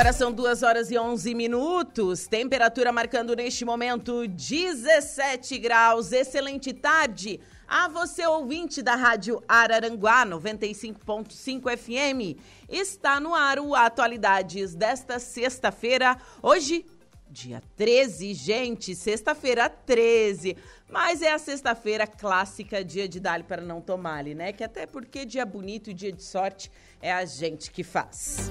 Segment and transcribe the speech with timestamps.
[0.00, 2.26] Agora são 2 horas e 11 minutos.
[2.26, 6.10] Temperatura marcando neste momento 17 graus.
[6.10, 12.40] Excelente tarde a você, ouvinte da Rádio Araranguá 95.5 FM.
[12.66, 16.16] Está no ar o Atualidades desta sexta-feira.
[16.42, 16.86] Hoje,
[17.28, 18.94] dia 13, gente.
[18.94, 20.56] Sexta-feira 13.
[20.88, 24.50] Mas é a sexta-feira clássica, dia de dar para não tomar, né?
[24.50, 28.50] Que até porque dia bonito e dia de sorte é a gente que faz.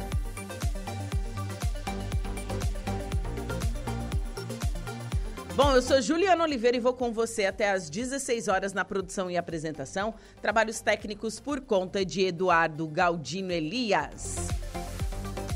[5.60, 9.30] Bom, eu sou Juliana Oliveira e vou com você até às 16 horas na produção
[9.30, 10.14] e apresentação.
[10.42, 14.48] Trabalhos técnicos por conta de Eduardo Galdino Elias.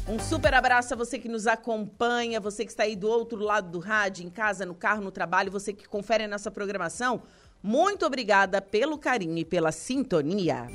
[0.05, 3.69] Um super abraço a você que nos acompanha, você que está aí do outro lado
[3.69, 7.21] do rádio, em casa, no carro, no trabalho, você que confere a nossa programação.
[7.63, 10.67] Muito obrigada pelo carinho e pela sintonia.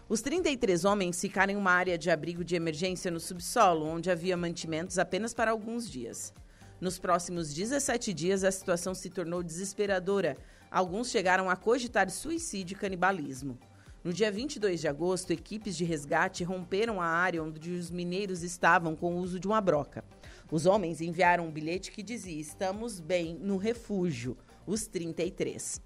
[0.08, 4.36] Os 33 homens ficaram em uma área de abrigo de emergência no subsolo, onde havia
[4.36, 6.32] mantimentos apenas para alguns dias.
[6.80, 10.36] Nos próximos 17 dias, a situação se tornou desesperadora,
[10.70, 13.58] Alguns chegaram a cogitar suicídio e canibalismo.
[14.02, 18.94] No dia 22 de agosto, equipes de resgate romperam a área onde os mineiros estavam
[18.94, 20.04] com o uso de uma broca.
[20.50, 25.80] Os homens enviaram um bilhete que dizia: Estamos bem no refúgio, os 33.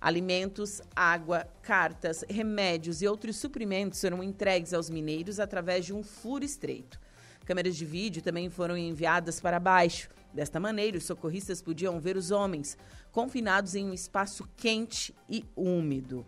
[0.00, 6.44] Alimentos, água, cartas, remédios e outros suprimentos foram entregues aos mineiros através de um furo
[6.44, 7.00] estreito.
[7.44, 10.08] Câmeras de vídeo também foram enviadas para baixo.
[10.34, 12.76] Desta maneira, os socorristas podiam ver os homens,
[13.12, 16.26] confinados em um espaço quente e úmido.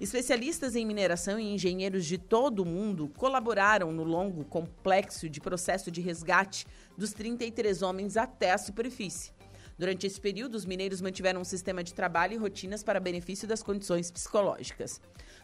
[0.00, 5.90] Especialistas em mineração e engenheiros de todo o mundo colaboraram no longo, complexo de processo
[5.92, 6.66] de resgate
[6.98, 9.30] dos 33 homens até a superfície.
[9.78, 13.62] Durante esse período, os mineiros mantiveram um sistema de trabalho e rotinas para benefício das
[13.62, 15.00] condições psicológicas.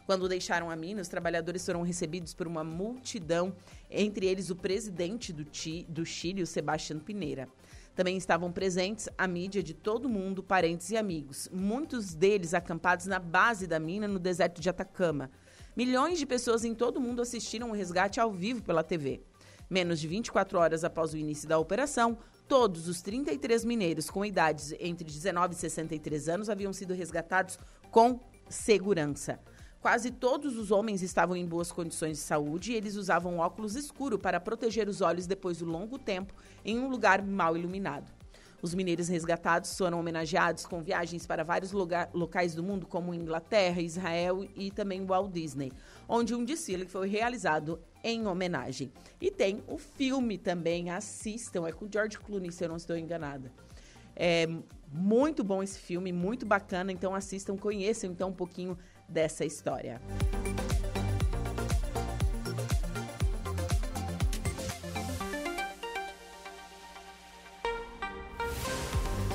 [0.06, 3.54] Quando deixaram a mina, os trabalhadores foram recebidos por uma multidão,
[3.90, 7.48] entre eles o presidente do, Chile, o Sebastião Pineira.
[7.94, 13.18] Também estavam presentes a mídia de todo mundo, parentes e amigos, muitos deles acampados na
[13.18, 15.30] base da mina no deserto de Atacama.
[15.76, 19.20] Milhões de pessoas em todo o mundo assistiram o resgate ao vivo pela TV.
[19.68, 22.18] Menos de 24 horas após o início da operação,
[22.48, 27.58] todos os 33 mineiros com idades entre 19 e 63 anos haviam sido resgatados
[27.90, 29.38] com segurança.
[29.82, 34.16] Quase todos os homens estavam em boas condições de saúde e eles usavam óculos escuro
[34.16, 36.32] para proteger os olhos depois do longo tempo
[36.64, 38.08] em um lugar mal iluminado.
[38.62, 43.82] Os mineiros resgatados foram homenageados com viagens para vários lugar, locais do mundo, como Inglaterra,
[43.82, 45.72] Israel e também Walt Disney,
[46.08, 48.92] onde um desfile foi realizado em homenagem.
[49.20, 53.50] E tem o filme também, assistam, é com George Clooney, se eu não estou enganada.
[54.14, 54.46] É
[54.92, 58.78] muito bom esse filme, muito bacana, então assistam, conheçam então um pouquinho
[59.12, 60.00] dessa história.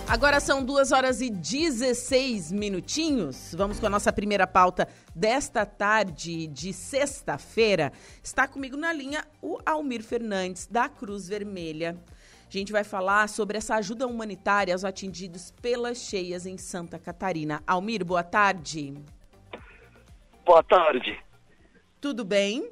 [0.07, 3.53] Agora são duas horas e 16 minutinhos.
[3.57, 7.91] Vamos com a nossa primeira pauta desta tarde de sexta-feira.
[8.23, 11.97] Está comigo na linha o Almir Fernandes, da Cruz Vermelha.
[12.47, 17.61] A gente vai falar sobre essa ajuda humanitária aos atingidos pelas cheias em Santa Catarina.
[17.67, 18.91] Almir, boa tarde.
[18.91, 19.16] Boa tarde.
[21.99, 22.71] Tudo bem?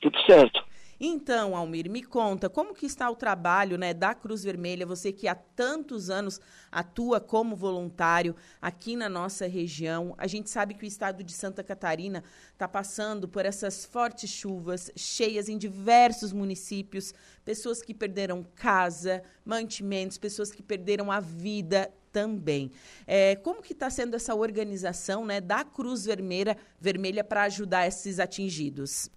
[0.00, 0.64] Tudo certo.
[0.98, 5.26] Então, Almir, me conta, como que está o trabalho né, da Cruz Vermelha, você que
[5.26, 6.40] há tantos anos
[6.70, 10.14] atua como voluntário aqui na nossa região.
[10.16, 12.22] A gente sabe que o estado de Santa Catarina
[12.52, 17.12] está passando por essas fortes chuvas, cheias em diversos municípios,
[17.44, 22.70] pessoas que perderam casa, mantimentos, pessoas que perderam a vida também.
[23.08, 28.20] É, como que está sendo essa organização né, da Cruz Vermelha, Vermelha para ajudar esses
[28.20, 29.10] atingidos?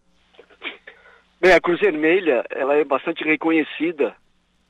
[1.40, 4.16] Bem, a Cruz Vermelha ela é bastante reconhecida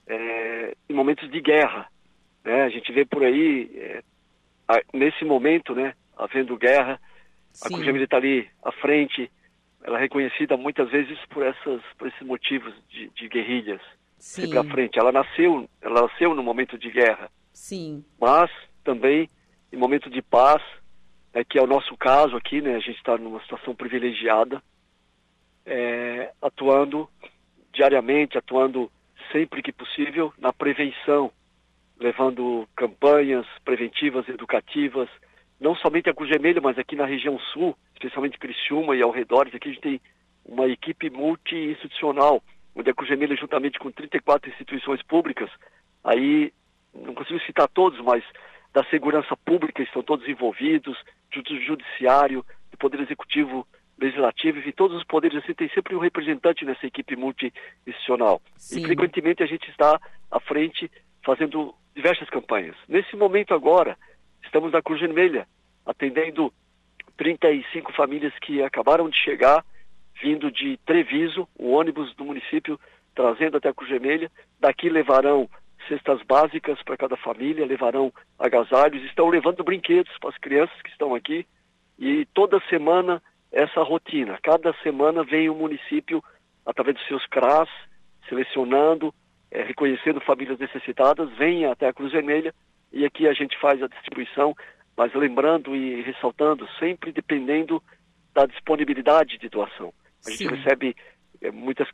[0.06, 1.88] é, em momentos de guerra.
[2.44, 2.64] Né?
[2.64, 4.04] A gente vê por aí, é,
[4.68, 7.00] a, nesse momento, né, havendo guerra,
[7.54, 7.68] Sim.
[7.68, 9.32] a Cruz Vermelha está ali à frente,
[9.86, 13.82] ela é reconhecida muitas vezes por, essas, por esses motivos de, de guerrilhas.
[14.20, 14.42] Sim.
[14.42, 15.00] Sempre à frente.
[15.00, 17.30] Ela nasceu, ela nasceu no momento de guerra.
[17.58, 18.06] Sim.
[18.22, 18.52] Mas
[18.84, 19.28] também
[19.74, 20.62] em momento de paz,
[21.34, 22.76] é que é o nosso caso aqui, né?
[22.76, 24.62] A gente está numa situação privilegiada,
[25.66, 27.10] é, atuando
[27.74, 28.92] diariamente, atuando
[29.32, 31.32] sempre que possível na prevenção,
[32.00, 35.10] levando campanhas preventivas, educativas,
[35.60, 39.48] não somente a Cruz Vermelha, mas aqui na região sul, especialmente Criciúma e ao redor,
[39.48, 40.02] aqui a gente tem
[40.46, 42.42] uma equipe multi-institucional,
[42.76, 45.50] onde a Cruz Vermelha, juntamente com 34 instituições públicas,
[46.04, 46.54] aí
[47.04, 48.24] não consigo citar todos, mas
[48.74, 50.98] da segurança pública estão todos envolvidos,
[51.36, 53.68] do judiciário, do poder executivo,
[54.00, 58.42] legislativo, e todos os poderes assim tem sempre um representante nessa equipe multi-institucional.
[58.72, 60.00] E frequentemente a gente está
[60.32, 60.90] à frente
[61.24, 62.76] fazendo diversas campanhas.
[62.88, 63.98] Nesse momento agora,
[64.44, 65.48] estamos na Cruz Vermelha,
[65.86, 66.54] atendendo
[67.18, 69.66] 35 famílias que acabaram de chegar,
[70.22, 72.80] vindo de Treviso, o ônibus do município
[73.16, 74.32] trazendo até a Cruz Vermelha.
[74.60, 75.50] Daqui levarão
[75.88, 81.16] cestas básicas para cada família, levarão agasalhos, estão levando brinquedos para as crianças que estão
[81.16, 81.46] aqui.
[81.98, 84.38] E toda semana essa rotina.
[84.44, 86.24] Cada semana vem o município,
[86.66, 87.70] através dos seus CRAS,
[88.28, 89.14] selecionando,
[89.50, 92.54] é, reconhecendo famílias necessitadas, vem até a Cruz Vermelha
[92.92, 94.54] e aqui a gente faz a distribuição,
[94.96, 97.82] mas lembrando e ressaltando, sempre dependendo
[98.34, 99.94] da disponibilidade de doação.
[100.26, 100.56] A gente Sim.
[100.56, 100.96] recebe
[101.42, 101.90] é, muitas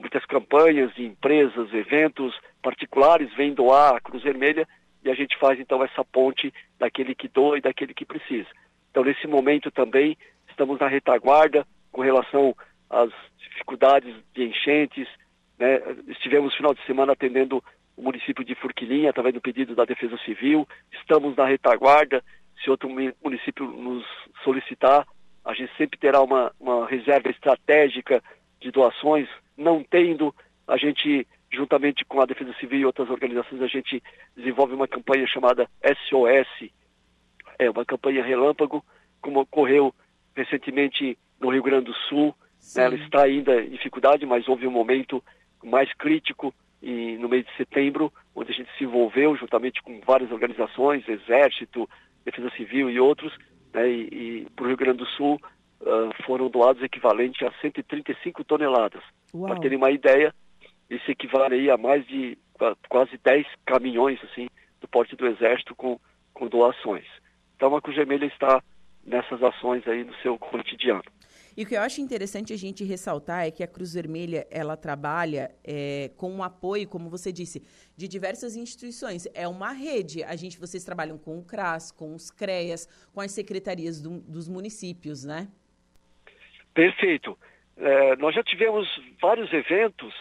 [0.00, 4.66] muitas campanhas de empresas, eventos particulares vêm doar a Cruz Vermelha
[5.04, 8.48] e a gente faz então essa ponte daquele que doa e daquele que precisa.
[8.90, 10.16] Então nesse momento também
[10.48, 12.56] estamos na retaguarda com relação
[12.88, 15.06] às dificuldades de enchentes,
[15.58, 15.80] né?
[16.08, 17.62] estivemos final de semana atendendo
[17.96, 22.24] o município de Furquilinha através do pedido da Defesa Civil, estamos na retaguarda,
[22.62, 22.88] se outro
[23.22, 24.04] município nos
[24.42, 25.06] solicitar,
[25.44, 28.22] a gente sempre terá uma, uma reserva estratégica
[28.60, 29.28] de doações
[29.60, 30.34] não tendo,
[30.66, 34.02] a gente, juntamente com a Defesa Civil e outras organizações, a gente
[34.34, 36.70] desenvolve uma campanha chamada SOS,
[37.58, 38.84] é uma campanha relâmpago,
[39.20, 39.94] como ocorreu
[40.34, 42.34] recentemente no Rio Grande do Sul.
[42.74, 45.22] Né, ela está ainda em dificuldade, mas houve um momento
[45.62, 50.30] mais crítico e, no mês de setembro, onde a gente se envolveu juntamente com várias
[50.32, 51.88] organizações, Exército,
[52.24, 53.36] Defesa Civil e outros,
[53.74, 55.38] né, e, e para o Rio Grande do Sul
[55.80, 59.02] uh, foram doados equivalente a 135 toneladas.
[59.32, 60.34] Para terem uma ideia,
[60.88, 62.36] isso equivale aí a mais de
[62.88, 64.48] quase 10 caminhões assim
[64.80, 65.98] do porte do Exército com,
[66.32, 67.06] com doações.
[67.56, 68.62] Então a Cruz Vermelha está
[69.04, 71.02] nessas ações aí no seu cotidiano.
[71.56, 74.76] E o que eu acho interessante a gente ressaltar é que a Cruz Vermelha ela
[74.76, 77.62] trabalha é, com um apoio, como você disse,
[77.96, 79.26] de diversas instituições.
[79.34, 80.22] É uma rede.
[80.22, 84.48] A gente, vocês trabalham com o CRAS, com os CREAS, com as secretarias do, dos
[84.48, 85.48] municípios, né?
[86.72, 87.36] Perfeito.
[87.76, 88.88] É, nós já tivemos
[89.20, 90.14] vários eventos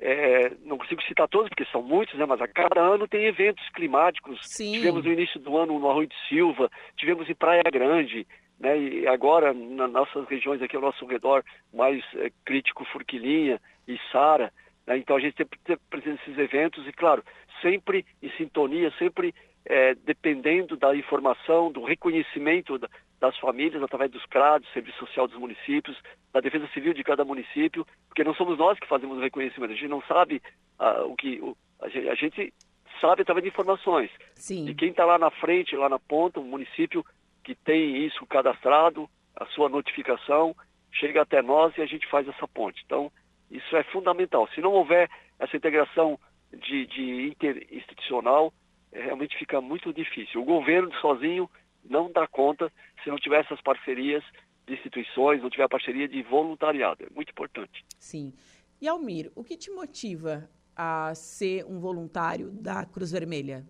[0.00, 2.24] é, não consigo citar todos porque são muitos, né?
[2.24, 4.40] Mas a cada ano tem eventos climáticos.
[4.42, 4.72] Sim.
[4.72, 8.26] Tivemos no início do ano no Arroio de Silva, tivemos em Praia Grande,
[8.58, 8.78] né?
[8.78, 14.50] E agora nas nossas regiões aqui ao nosso redor mais é, crítico Furquilinha e Sara.
[14.86, 14.96] Né?
[14.96, 17.22] Então a gente tem, tem presente esses eventos e claro
[17.60, 19.34] sempre em sintonia, sempre
[19.66, 22.88] é, dependendo da informação, do reconhecimento da,
[23.20, 25.96] das famílias através dos CRADs, Serviço Social dos municípios,
[26.32, 29.76] da Defesa Civil de cada município, porque não somos nós que fazemos o reconhecimento, a
[29.76, 30.42] gente não sabe
[30.78, 31.38] ah, o que.
[31.40, 32.54] O, a, gente, a, gente,
[33.00, 34.10] sabe através de informações.
[34.34, 34.68] Sim.
[34.68, 37.04] E quem está lá na frente, lá na ponta, um município
[37.44, 40.54] que tem isso cadastrado, a sua notificação,
[40.92, 42.82] chega até nós e a gente faz essa ponte.
[42.84, 43.12] Então,
[43.50, 44.48] isso é fundamental.
[44.54, 46.18] Se não houver essa integração
[46.52, 48.52] de, de interinstitucional,
[48.92, 50.40] é, realmente fica muito difícil.
[50.40, 51.48] O governo sozinho
[51.84, 52.70] não dá conta
[53.02, 54.22] se não tiver essas parcerias
[54.66, 57.04] de instituições, não tiver a parceria de voluntariado.
[57.04, 57.84] É muito importante.
[57.98, 58.32] Sim.
[58.80, 63.64] E Almir, o que te motiva a ser um voluntário da Cruz Vermelha?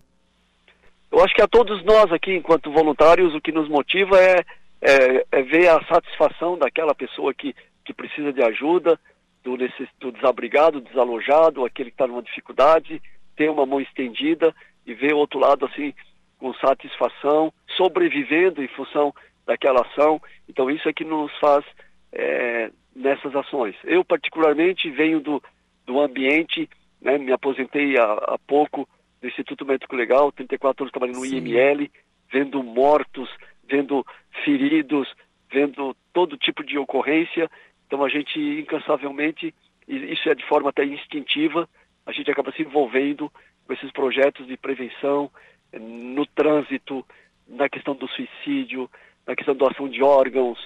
[1.11, 4.45] Eu acho que a todos nós aqui, enquanto voluntários, o que nos motiva é,
[4.81, 8.99] é, é ver a satisfação daquela pessoa que, que precisa de ajuda,
[9.43, 9.57] do,
[9.99, 13.02] do desabrigado, desalojado, aquele que está numa dificuldade,
[13.35, 14.55] ter uma mão estendida
[14.87, 15.93] e ver o outro lado assim
[16.41, 19.15] com satisfação, sobrevivendo em função
[19.47, 20.21] daquela ação.
[20.49, 21.65] Então isso é que nos faz
[22.11, 23.77] é, nessas ações.
[23.85, 25.43] Eu particularmente venho do,
[25.87, 26.69] do ambiente,
[27.01, 28.89] né, me aposentei há, há pouco
[29.21, 31.37] do Instituto Médico Legal, 34 anos trabalhando no Sim.
[31.37, 31.91] IML,
[32.33, 33.29] vendo mortos,
[33.69, 34.05] vendo
[34.45, 35.13] feridos,
[35.53, 37.51] vendo todo tipo de ocorrência.
[37.87, 39.55] Então a gente incansavelmente,
[39.87, 41.69] e isso é de forma até instintiva,
[42.07, 43.31] a gente acaba se envolvendo
[43.67, 45.31] com esses projetos de prevenção
[45.79, 47.05] no trânsito,
[47.47, 48.91] na questão do suicídio,
[49.27, 50.59] na questão da doação de órgãos,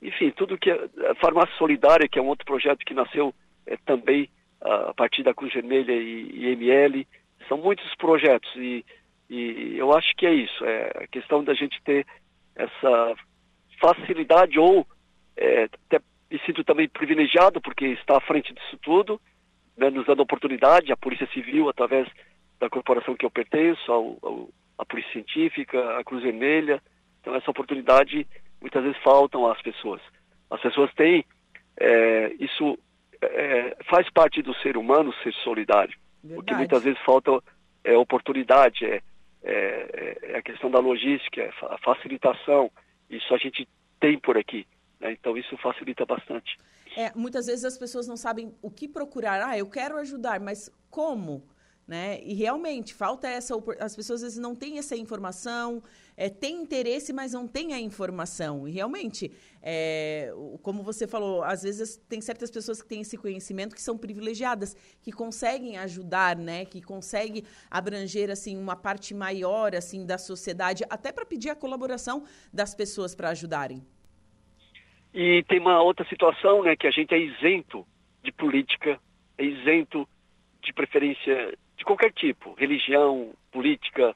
[0.00, 3.34] enfim, tudo que é, a farmácia solidária, que é um outro projeto que nasceu
[3.66, 4.28] é, também
[4.60, 7.06] a partir da Cruz Vermelha e, e ML,
[7.48, 8.84] são muitos projetos e,
[9.28, 12.06] e eu acho que é isso, é a questão da gente ter
[12.54, 13.14] essa
[13.80, 14.86] facilidade ou
[15.36, 16.00] é, até
[16.30, 19.20] me sinto também privilegiado porque está à frente disso tudo,
[19.76, 22.06] né, nos dando oportunidade, a Polícia Civil, através
[22.62, 26.80] da corporação que eu pertenço, ao, ao, à Polícia Científica, à Cruz Vermelha.
[27.20, 28.24] Então, essa oportunidade
[28.60, 30.00] muitas vezes faltam às pessoas.
[30.48, 31.24] As pessoas têm,
[31.76, 32.78] é, isso
[33.20, 35.98] é, faz parte do ser humano ser solidário.
[36.22, 36.40] Verdade.
[36.40, 37.42] O que muitas vezes falta
[37.82, 39.02] é oportunidade, é,
[39.42, 42.70] é, é, a questão da logística, é a facilitação.
[43.10, 44.68] Isso a gente tem por aqui.
[45.00, 45.10] Né?
[45.10, 46.56] Então, isso facilita bastante.
[46.96, 49.42] É, muitas vezes as pessoas não sabem o que procurar.
[49.42, 51.42] Ah, eu quero ajudar, mas como?
[51.86, 52.20] Né?
[52.22, 55.82] E realmente falta essa as pessoas às vezes não têm essa informação,
[56.16, 58.68] é, têm interesse, mas não têm a informação.
[58.68, 63.74] E realmente, é, como você falou, às vezes tem certas pessoas que têm esse conhecimento
[63.74, 66.64] que são privilegiadas, que conseguem ajudar, né?
[66.64, 72.24] Que conseguem abranger assim uma parte maior assim da sociedade, até para pedir a colaboração
[72.52, 73.84] das pessoas para ajudarem.
[75.12, 77.86] E tem uma outra situação, né, que a gente é isento
[78.22, 78.98] de política,
[79.36, 80.08] é isento
[80.62, 84.14] de preferência de qualquer tipo, religião, política.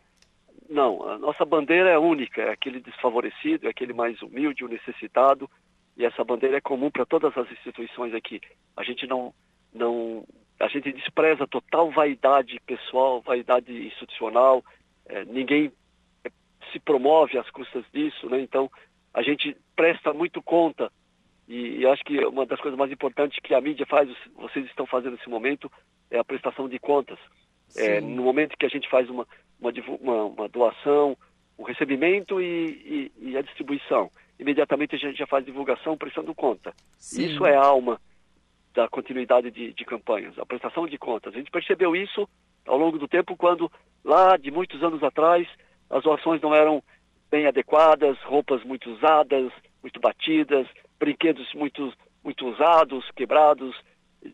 [0.70, 5.50] Não, a nossa bandeira é única, é aquele desfavorecido, é aquele mais humilde, o necessitado,
[5.96, 8.40] e essa bandeira é comum para todas as instituições aqui.
[8.76, 9.34] A gente não,
[9.74, 10.24] não,
[10.60, 14.64] a gente despreza total vaidade pessoal, vaidade institucional,
[15.06, 15.72] é, ninguém
[16.70, 18.40] se promove às custas disso, né?
[18.40, 18.70] Então,
[19.12, 20.92] a gente presta muito conta
[21.48, 24.86] e, e, acho que uma das coisas mais importantes que a mídia faz, vocês estão
[24.86, 25.70] fazendo nesse momento,
[26.10, 27.18] é a prestação de contas.
[27.76, 29.26] É, no momento que a gente faz uma,
[29.60, 31.16] uma, uma, uma doação,
[31.58, 36.74] o recebimento e, e, e, a distribuição, imediatamente a gente já faz divulgação prestando conta.
[36.98, 37.26] Sim.
[37.26, 38.00] Isso é a alma
[38.74, 41.34] da continuidade de, de campanhas, a prestação de contas.
[41.34, 42.28] A gente percebeu isso
[42.66, 43.72] ao longo do tempo quando,
[44.04, 45.48] lá de muitos anos atrás,
[45.88, 46.82] as doações não eram
[47.30, 49.50] bem adequadas, roupas muito usadas,
[49.82, 50.66] muito batidas,
[50.98, 51.92] brinquedos muito,
[52.22, 53.74] muito usados, quebrados.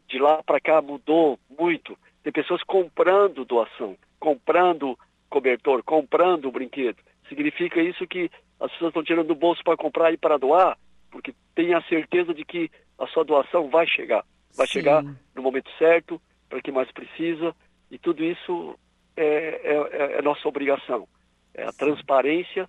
[0.08, 1.96] De lá para cá mudou muito.
[2.22, 4.98] Tem pessoas comprando doação, comprando
[5.28, 6.98] cobertor, comprando brinquedo.
[7.28, 10.78] Significa isso que as pessoas estão tirando do bolso para comprar e para doar,
[11.10, 14.24] porque tem a certeza de que a sua doação vai chegar.
[14.56, 14.74] Vai Sim.
[14.74, 17.54] chegar no momento certo, para quem mais precisa.
[17.90, 18.78] E tudo isso
[19.16, 21.08] é, é, é nossa obrigação.
[21.54, 22.68] É a transparência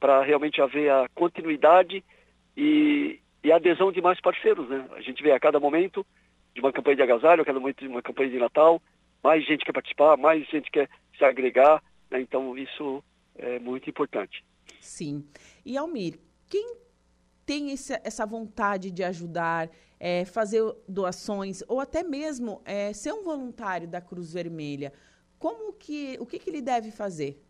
[0.00, 2.02] para realmente haver a continuidade
[2.56, 4.68] e, e a adesão de mais parceiros.
[4.68, 4.84] Né?
[4.92, 6.04] A gente vê a cada momento
[6.58, 8.82] de uma campanha de agasalho, a cada momento de uma campanha de Natal,
[9.22, 11.82] mais gente quer participar, mais gente quer se agregar.
[12.10, 12.20] Né?
[12.20, 13.02] Então, isso
[13.36, 14.44] é muito importante.
[14.80, 15.24] Sim.
[15.64, 16.18] E Almir,
[16.50, 16.76] quem
[17.46, 23.22] tem esse, essa vontade de ajudar, é, fazer doações ou até mesmo é, ser um
[23.22, 24.92] voluntário da Cruz Vermelha,
[25.38, 27.40] como que o que, que ele deve fazer?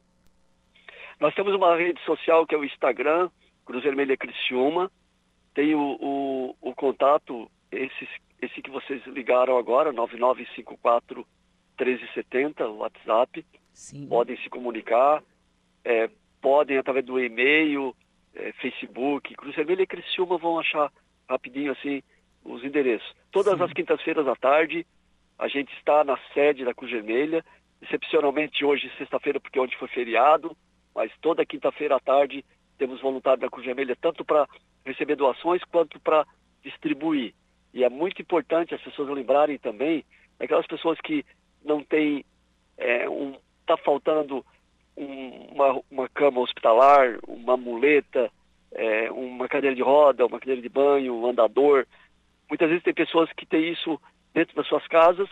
[1.19, 3.31] Nós temos uma rede social que é o Instagram,
[3.65, 4.91] Cruz Vermelha Criciúma.
[5.55, 8.07] Tem o, o, o contato, esse,
[8.41, 11.27] esse que vocês ligaram agora, 9954
[11.79, 13.45] 1370, o WhatsApp.
[13.73, 14.09] Sim.
[14.09, 15.23] Podem se comunicar,
[15.85, 17.95] é, podem através do e-mail,
[18.35, 20.93] é, Facebook, Cruz Vermelha e Criciúma vão achar
[21.29, 22.03] rapidinho assim
[22.45, 23.15] os endereços.
[23.31, 23.65] Todas Sim.
[23.65, 24.87] as quintas-feiras à tarde,
[25.39, 27.45] a gente está na sede da Cruz Vermelha,
[27.81, 30.57] excepcionalmente hoje, sexta-feira, porque ontem foi feriado,
[30.95, 32.45] mas toda quinta-feira à tarde
[32.77, 34.49] temos voluntários da Cruz Vermelha, tanto para
[34.85, 36.27] receber doações quanto para
[36.63, 37.35] distribuir.
[37.79, 40.05] E é muito importante as pessoas lembrarem também
[40.41, 41.25] aquelas pessoas que
[41.65, 42.25] não têm,
[42.77, 44.45] é, um, tá faltando
[44.97, 48.33] um, uma, uma cama hospitalar, uma muleta,
[48.73, 51.87] é, uma cadeira de roda, uma cadeira de banho, um andador.
[52.49, 54.01] Muitas vezes tem pessoas que têm isso
[54.35, 55.29] dentro das suas casas,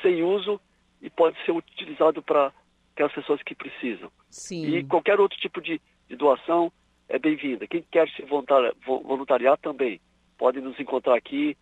[0.00, 0.58] sem uso,
[1.02, 2.50] e pode ser utilizado para
[2.94, 4.10] aquelas pessoas que precisam.
[4.30, 4.64] Sim.
[4.74, 5.78] E qualquer outro tipo de,
[6.08, 6.72] de doação
[7.10, 7.66] é bem-vinda.
[7.66, 10.00] Quem quer se voluntariar também
[10.38, 11.56] pode nos encontrar aqui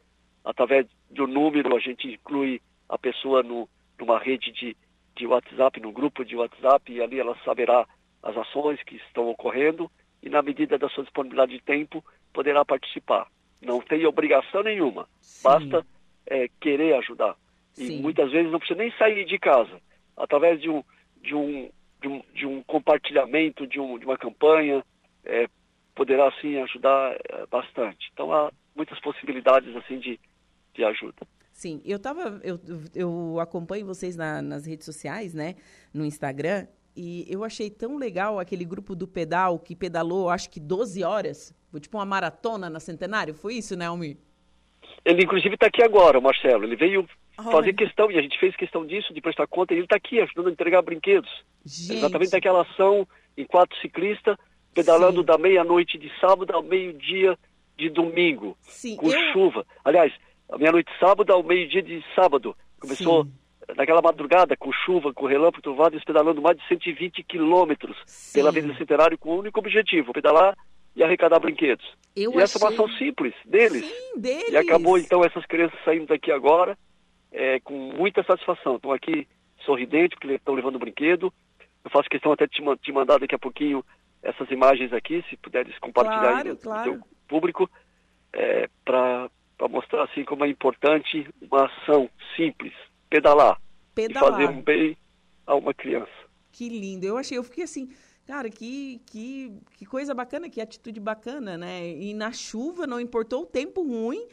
[0.44, 4.76] através do número, a gente inclui a pessoa no, numa rede de,
[5.16, 7.86] de WhatsApp, no grupo de WhatsApp, e ali ela saberá
[8.22, 9.90] as ações que estão ocorrendo
[10.22, 13.26] e, na medida da sua disponibilidade de tempo, poderá participar.
[13.60, 15.42] Não tem obrigação nenhuma, Sim.
[15.44, 15.86] basta
[16.26, 17.36] é, querer ajudar.
[17.72, 17.98] Sim.
[17.98, 19.80] E muitas vezes não precisa nem sair de casa.
[20.16, 20.82] Através de um,
[21.22, 24.84] de um, de um, de um compartilhamento, de, um, de uma campanha,
[25.24, 25.46] é,
[25.94, 28.10] poderá sim ajudar é, bastante.
[28.12, 30.18] Então há muitas possibilidades assim de,
[30.74, 31.26] de ajuda.
[31.52, 32.58] Sim, eu tava, eu,
[32.94, 35.56] eu acompanho vocês na, nas redes sociais, né,
[35.92, 40.58] no Instagram, e eu achei tão legal aquele grupo do pedal que pedalou, acho que
[40.58, 44.16] 12 horas, tipo uma maratona na Centenário, foi isso, né, Almir?
[45.04, 47.06] Ele inclusive está aqui agora, o Marcelo, ele veio
[47.36, 50.20] fazer questão, e a gente fez questão disso, de prestar conta, e ele está aqui
[50.20, 51.30] ajudando a entregar brinquedos.
[51.64, 51.98] Gente.
[51.98, 53.06] Exatamente daquela ação
[53.36, 54.36] em quatro ciclistas,
[54.74, 55.26] pedalando Sim.
[55.26, 57.38] da meia-noite de sábado ao meio-dia
[57.80, 59.32] de domingo, Sim, com eu...
[59.32, 59.66] chuva.
[59.84, 60.12] Aliás,
[60.50, 62.56] a meia-noite de sábado ao meio-dia de sábado.
[62.78, 63.32] Começou Sim.
[63.76, 67.96] naquela madrugada, com chuva, com relâmpago, trovado, pedalando mais de 120 quilômetros
[68.32, 70.56] pela Avenida Centenário com o único objetivo, pedalar
[70.94, 71.84] e arrecadar brinquedos.
[72.16, 72.42] Eu e achei...
[72.42, 73.84] essa é uma ação simples deles.
[73.84, 74.50] Sim, deles.
[74.50, 76.76] E acabou então essas crianças saindo daqui agora
[77.32, 78.76] é, com muita satisfação.
[78.76, 79.26] Estão aqui
[79.64, 81.32] sorridentes porque estão levando brinquedo.
[81.84, 83.84] Eu faço questão até de te, mandar daqui a pouquinho
[84.22, 86.92] essas imagens aqui, se puderes compartilhar claro, aí no, claro.
[86.94, 87.70] no público,
[88.32, 89.30] é, para
[89.70, 92.74] mostrar assim como é importante uma ação simples,
[93.08, 93.60] pedalar,
[93.94, 94.28] pedalar.
[94.28, 94.96] e fazer um bem
[95.46, 96.10] a uma criança.
[96.50, 97.06] Que lindo.
[97.06, 97.88] Eu achei, eu fiquei assim,
[98.26, 101.88] cara, que, que, que coisa bacana, que atitude bacana, né?
[101.88, 104.26] E na chuva, não importou o tempo ruim,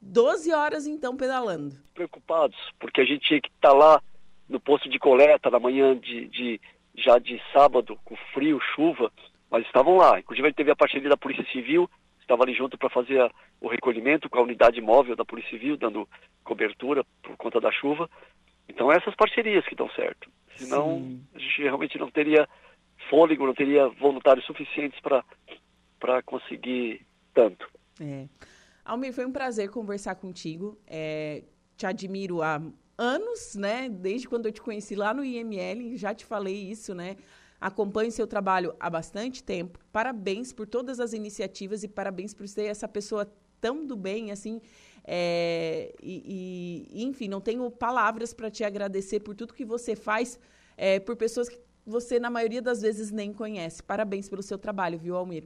[0.00, 1.76] 12 horas então pedalando.
[1.94, 4.02] Preocupados, porque a gente tinha que estar tá lá
[4.48, 6.60] no posto de coleta na manhã de, de
[6.96, 9.10] já de sábado, com frio, chuva,
[9.50, 10.18] mas estavam lá.
[10.18, 11.88] Inclusive ele teve a parceria da Polícia Civil,
[12.32, 15.76] estava ali junto para fazer a, o recolhimento com a unidade móvel da Polícia Civil,
[15.76, 16.08] dando
[16.42, 18.08] cobertura por conta da chuva.
[18.68, 20.30] Então essas parcerias que dão certo.
[20.56, 21.26] Senão Sim.
[21.34, 22.48] a gente realmente não teria
[23.10, 27.68] fôlego, não teria voluntários suficientes para conseguir tanto.
[28.00, 28.26] É.
[28.84, 30.78] Almir, foi um prazer conversar contigo.
[30.86, 31.42] É,
[31.76, 32.60] te admiro há
[32.96, 33.88] anos, né?
[33.88, 37.16] Desde quando eu te conheci lá no IML, já te falei isso, né?
[37.62, 39.78] Acompanho seu trabalho há bastante tempo.
[39.92, 44.60] Parabéns por todas as iniciativas e parabéns por ser essa pessoa tão do bem, assim.
[45.04, 50.40] É, e, e, enfim, não tenho palavras para te agradecer por tudo que você faz
[50.76, 53.80] é, por pessoas que você, na maioria das vezes, nem conhece.
[53.80, 55.44] Parabéns pelo seu trabalho, viu, Almir?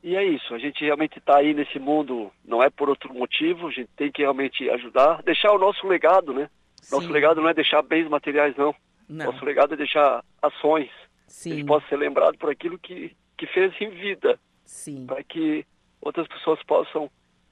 [0.00, 3.66] E é isso, a gente realmente está aí nesse mundo, não é por outro motivo,
[3.66, 6.48] a gente tem que realmente ajudar, deixar o nosso legado, né?
[6.80, 6.94] Sim.
[6.94, 8.72] Nosso legado não é deixar bens materiais, não.
[9.08, 9.32] Não.
[9.32, 10.90] Nosso legado é deixar ações.
[11.26, 11.52] Sim.
[11.52, 14.38] A gente possa ser lembrado por aquilo que, que fez em vida.
[14.64, 15.06] Sim.
[15.06, 15.64] Para que
[16.00, 17.10] outras pessoas possam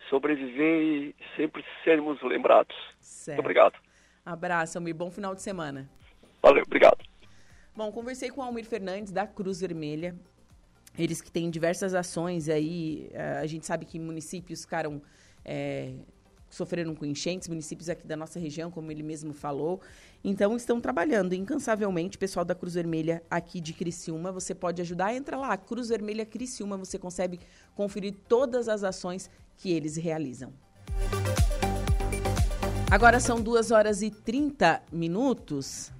[0.09, 2.77] sobreviver e sempre sermos lembrados.
[3.01, 3.37] Certo.
[3.37, 3.75] Muito obrigado.
[4.25, 4.95] Abraço, Almir.
[4.95, 5.89] Bom final de semana.
[6.43, 6.99] Valeu, obrigado.
[7.75, 10.15] Bom, conversei com o Almir Fernandes, da Cruz Vermelha.
[10.99, 15.03] Eles que têm diversas ações aí, a gente sabe que municípios ficaram
[15.45, 15.93] é,
[16.49, 19.81] sofreram com enchentes, municípios aqui da nossa região, como ele mesmo falou.
[20.25, 22.19] Então, estão trabalhando incansavelmente.
[22.19, 25.15] Pessoal da Cruz Vermelha aqui de Criciúma, você pode ajudar.
[25.15, 27.41] Entra lá, Cruz Vermelha Criciúma, você consegue
[27.75, 30.53] conferir todas as ações que eles realizam.
[32.91, 35.93] Agora são 2 horas e 30 minutos.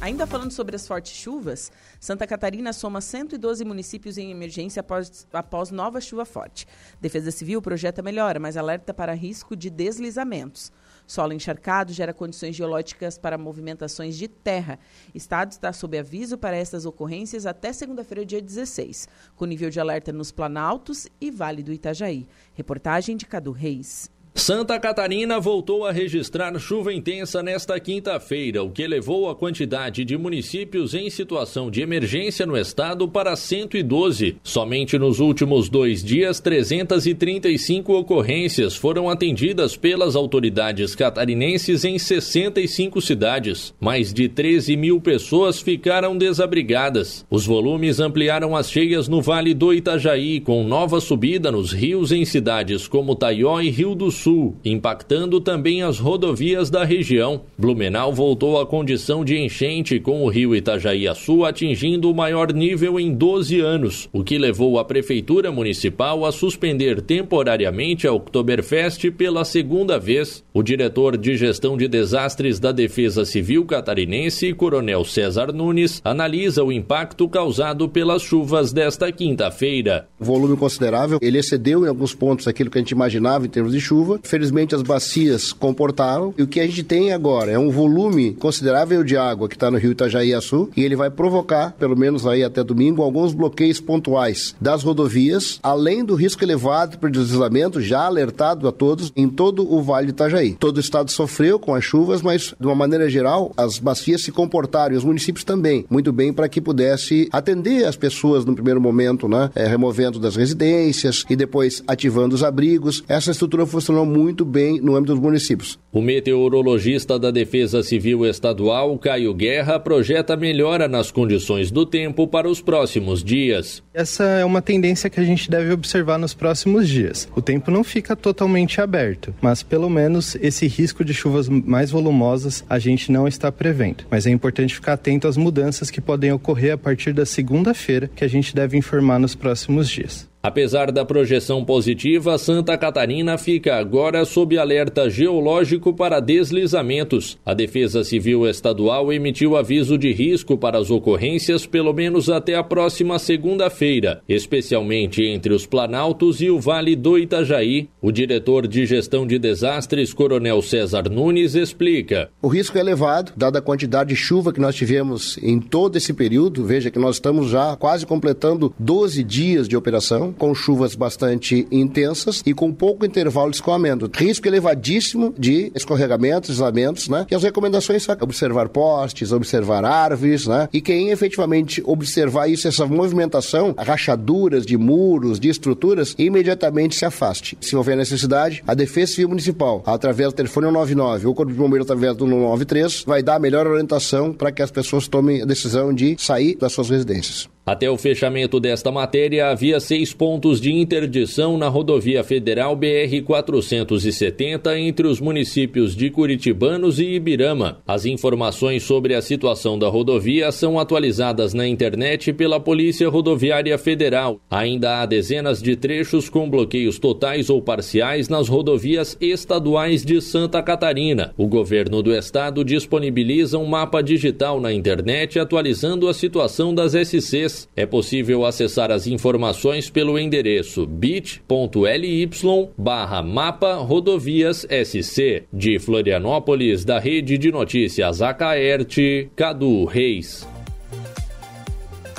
[0.00, 5.70] Ainda falando sobre as fortes chuvas, Santa Catarina soma 112 municípios em emergência após, após
[5.70, 6.66] nova chuva forte.
[6.98, 10.72] Defesa Civil projeta melhora, mas alerta para risco de deslizamentos.
[11.06, 14.78] Solo encharcado gera condições geológicas para movimentações de terra.
[15.14, 20.12] Estado está sob aviso para estas ocorrências até segunda-feira, dia 16, com nível de alerta
[20.14, 22.26] nos Planaltos e Vale do Itajaí.
[22.54, 24.10] Reportagem de Cadu Reis.
[24.34, 30.16] Santa Catarina voltou a registrar chuva intensa nesta quinta-feira, o que elevou a quantidade de
[30.16, 34.36] municípios em situação de emergência no estado para 112.
[34.42, 43.74] Somente nos últimos dois dias, 335 ocorrências foram atendidas pelas autoridades catarinenses em 65 cidades.
[43.80, 47.26] Mais de 13 mil pessoas ficaram desabrigadas.
[47.28, 52.24] Os volumes ampliaram as cheias no Vale do Itajaí, com nova subida nos rios em
[52.24, 57.40] cidades como Taió e Rio do Sul Sul, impactando também as rodovias da região.
[57.56, 63.14] Blumenau voltou à condição de enchente com o rio Itajaí-Açu atingindo o maior nível em
[63.14, 69.98] 12 anos, o que levou a prefeitura municipal a suspender temporariamente a Oktoberfest pela segunda
[69.98, 70.44] vez.
[70.52, 76.70] O diretor de gestão de desastres da Defesa Civil catarinense, Coronel César Nunes, analisa o
[76.70, 80.06] impacto causado pelas chuvas desta quinta-feira.
[80.18, 83.80] Volume considerável, ele excedeu em alguns pontos aquilo que a gente imaginava em termos de
[83.80, 84.20] chuva chuva.
[84.22, 89.04] Felizmente as bacias comportaram e o que a gente tem agora é um volume considerável
[89.04, 92.64] de água que está no rio Itajaí-Açu e ele vai provocar, pelo menos aí até
[92.64, 98.72] domingo, alguns bloqueios pontuais das rodovias, além do risco elevado por deslizamento já alertado a
[98.72, 100.54] todos em todo o Vale do Itajaí.
[100.58, 104.32] Todo o estado sofreu com as chuvas, mas de uma maneira geral as bacias se
[104.32, 108.80] comportaram e os municípios também muito bem para que pudesse atender as pessoas no primeiro
[108.80, 113.02] momento, né, é, removendo das residências e depois ativando os abrigos.
[113.08, 115.78] Essa estrutura funcionou funcionou muito bem no âmbito dos municípios.
[115.92, 122.48] O meteorologista da Defesa Civil Estadual, Caio Guerra, projeta melhora nas condições do tempo para
[122.48, 123.82] os próximos dias.
[123.92, 127.28] Essa é uma tendência que a gente deve observar nos próximos dias.
[127.34, 132.64] O tempo não fica totalmente aberto, mas pelo menos esse risco de chuvas mais volumosas
[132.68, 134.04] a gente não está prevendo.
[134.10, 138.24] Mas é importante ficar atento às mudanças que podem ocorrer a partir da segunda-feira, que
[138.24, 140.29] a gente deve informar nos próximos dias.
[140.42, 147.38] Apesar da projeção positiva, Santa Catarina fica agora sob alerta geológico para deslizamentos.
[147.44, 152.64] A Defesa Civil Estadual emitiu aviso de risco para as ocorrências pelo menos até a
[152.64, 157.90] próxima segunda-feira, especialmente entre os Planaltos e o Vale do Itajaí.
[158.00, 162.30] O diretor de gestão de desastres, Coronel César Nunes, explica.
[162.40, 166.14] O risco é elevado, dada a quantidade de chuva que nós tivemos em todo esse
[166.14, 166.64] período.
[166.64, 172.42] Veja que nós estamos já quase completando 12 dias de operação com chuvas bastante intensas
[172.44, 174.10] e com pouco intervalo de escoamento.
[174.12, 177.26] Risco elevadíssimo de escorregamentos, deslamentos, né?
[177.30, 180.68] E as recomendações são observar postes, observar árvores, né?
[180.72, 187.56] E quem efetivamente observar isso, essa movimentação, rachaduras de muros, de estruturas, imediatamente se afaste.
[187.60, 191.58] Se houver necessidade, a Defesa Civil Municipal, através do telefone 199 ou o Corpo de
[191.58, 195.46] Bombeiro através do 193, vai dar a melhor orientação para que as pessoas tomem a
[195.46, 197.48] decisão de sair das suas residências.
[197.70, 205.06] Até o fechamento desta matéria, havia seis pontos de interdição na rodovia federal BR-470 entre
[205.06, 207.80] os municípios de Curitibanos e Ibirama.
[207.86, 214.40] As informações sobre a situação da rodovia são atualizadas na internet pela Polícia Rodoviária Federal.
[214.50, 220.60] Ainda há dezenas de trechos com bloqueios totais ou parciais nas rodovias estaduais de Santa
[220.60, 221.32] Catarina.
[221.36, 227.59] O governo do estado disponibiliza um mapa digital na internet atualizando a situação das SCs
[227.76, 232.30] é possível acessar as informações pelo endereço bit.ly
[232.76, 235.44] barra mapa rodovias SC.
[235.52, 240.46] De Florianópolis, da Rede de Notícias Acaerte, Cadu Reis.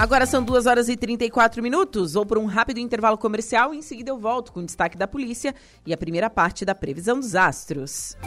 [0.01, 2.13] Agora são 2 horas e 34 minutos.
[2.13, 5.07] Vou por um rápido intervalo comercial e em seguida eu volto com o destaque da
[5.07, 5.53] polícia
[5.85, 8.17] e a primeira parte da previsão dos astros.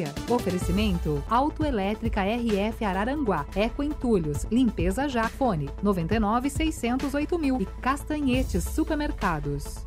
[0.00, 0.14] Polícia.
[0.28, 3.46] Oferecimento Autoelétrica RF Araranguá.
[3.54, 4.46] Eco Entulhos.
[4.50, 5.28] Limpeza já.
[5.28, 7.60] Fone 99 608 mil.
[7.60, 9.86] E Castanhetes Supermercados.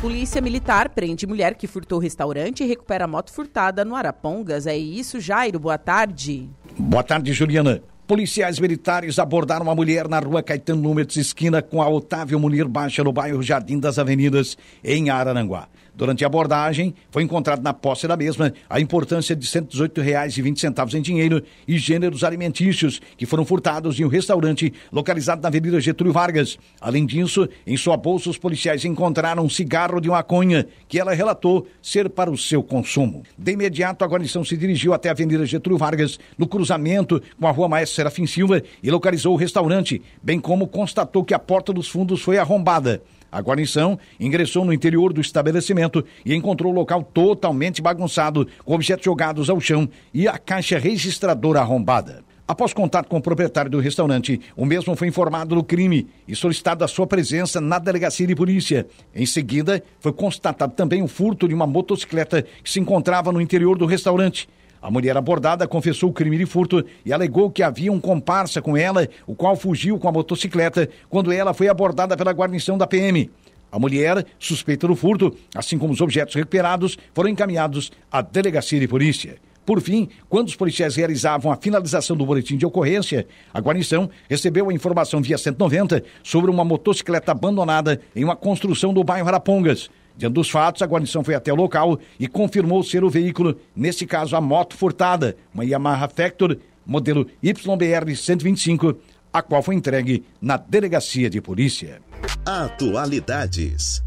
[0.00, 4.66] Polícia Militar prende mulher que furtou restaurante e recupera moto furtada no Arapongas.
[4.66, 5.58] É isso, Jairo.
[5.58, 6.48] Boa tarde.
[6.78, 7.82] Boa tarde, Juliana.
[8.06, 13.02] Policiais militares abordaram uma mulher na rua Caetano Números, esquina com a Otávio Munir Baixa,
[13.02, 15.66] no bairro Jardim das Avenidas, em Araranguá.
[15.96, 21.00] Durante a abordagem, foi encontrado na posse da mesma a importância de R$ 118,20 em
[21.00, 26.58] dinheiro e gêneros alimentícios que foram furtados em um restaurante localizado na Avenida Getúlio Vargas.
[26.80, 31.66] Além disso, em sua bolsa, os policiais encontraram um cigarro de maconha que ela relatou
[31.80, 33.22] ser para o seu consumo.
[33.38, 37.50] De imediato, a guarnição se dirigiu até a Avenida Getúlio Vargas, no cruzamento com a
[37.50, 41.88] Rua Maestro Serafim Silva, e localizou o restaurante, bem como constatou que a porta dos
[41.88, 43.02] fundos foi arrombada.
[43.36, 49.04] A guarnição ingressou no interior do estabelecimento e encontrou o local totalmente bagunçado, com objetos
[49.04, 52.24] jogados ao chão e a caixa registradora arrombada.
[52.48, 56.82] Após contato com o proprietário do restaurante, o mesmo foi informado do crime e solicitado
[56.82, 58.86] a sua presença na delegacia de polícia.
[59.14, 63.76] Em seguida, foi constatado também o furto de uma motocicleta que se encontrava no interior
[63.76, 64.48] do restaurante.
[64.86, 68.76] A mulher abordada confessou o crime de furto e alegou que havia um comparsa com
[68.76, 73.28] ela, o qual fugiu com a motocicleta quando ela foi abordada pela guarnição da PM.
[73.72, 78.86] A mulher, suspeita do furto, assim como os objetos recuperados, foram encaminhados à delegacia de
[78.86, 79.38] polícia.
[79.64, 84.70] Por fim, quando os policiais realizavam a finalização do boletim de ocorrência, a guarnição recebeu
[84.70, 89.90] a informação via 190 sobre uma motocicleta abandonada em uma construção do bairro Arapongas.
[90.16, 94.06] Diante dos fatos, a guarnição foi até o local e confirmou ser o veículo, nesse
[94.06, 98.96] caso a moto furtada, uma Yamaha Factor, modelo YBR 125,
[99.32, 102.00] a qual foi entregue na delegacia de polícia.
[102.46, 104.05] Atualidades.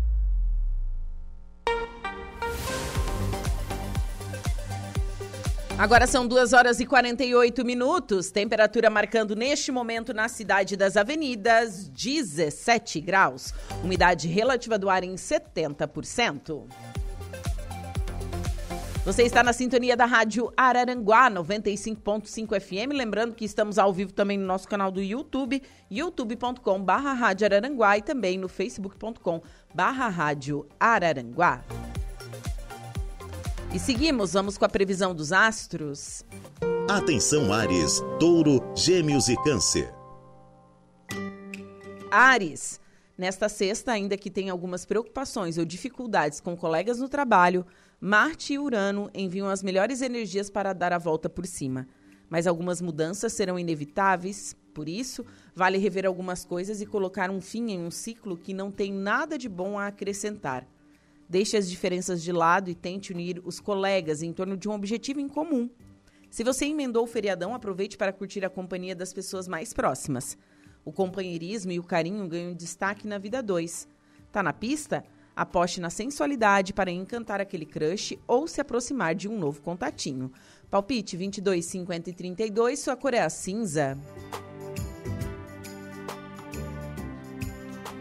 [5.80, 8.30] Agora são 2 horas e 48 minutos.
[8.32, 13.54] Temperatura marcando neste momento na cidade das avenidas 17 graus.
[13.82, 16.68] Umidade relativa do ar em 70%.
[19.06, 22.92] Você está na sintonia da Rádio Araranguá 95.5 FM.
[22.92, 27.32] Lembrando que estamos ao vivo também no nosso canal do YouTube, youtube.com/barra
[27.98, 30.36] e também no facebook.com/barra.
[33.72, 36.26] E seguimos, vamos com a previsão dos astros.
[36.90, 39.94] Atenção, Ares, Touro, Gêmeos e Câncer.
[42.10, 42.82] Ares,
[43.16, 47.64] nesta sexta, ainda que tenha algumas preocupações ou dificuldades com colegas no trabalho,
[48.02, 51.88] Marte e Urano enviam as melhores energias para dar a volta por cima.
[52.28, 55.24] Mas algumas mudanças serão inevitáveis, por isso,
[55.56, 59.38] vale rever algumas coisas e colocar um fim em um ciclo que não tem nada
[59.38, 60.66] de bom a acrescentar.
[61.30, 65.20] Deixe as diferenças de lado e tente unir os colegas em torno de um objetivo
[65.20, 65.70] em comum.
[66.32, 70.36] Se você emendou o feriadão, aproveite para curtir a companhia das pessoas mais próximas.
[70.84, 73.88] O companheirismo e o carinho ganham destaque na vida 2.
[74.32, 75.04] Tá na pista?
[75.36, 80.32] Aposte na sensualidade para encantar aquele crush ou se aproximar de um novo contatinho.
[80.70, 83.98] Palpite 22, 50 e 32, sua cor é a cinza.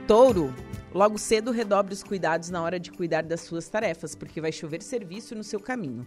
[0.06, 0.67] Touro.
[0.94, 4.82] Logo cedo, redobre os cuidados na hora de cuidar das suas tarefas, porque vai chover
[4.82, 6.06] serviço no seu caminho.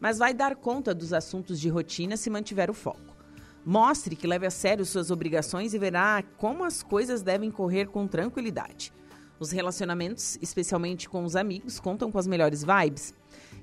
[0.00, 3.16] Mas vai dar conta dos assuntos de rotina se mantiver o foco.
[3.64, 8.06] Mostre que leve a sério suas obrigações e verá como as coisas devem correr com
[8.06, 8.92] tranquilidade.
[9.38, 13.14] Os relacionamentos, especialmente com os amigos, contam com as melhores vibes.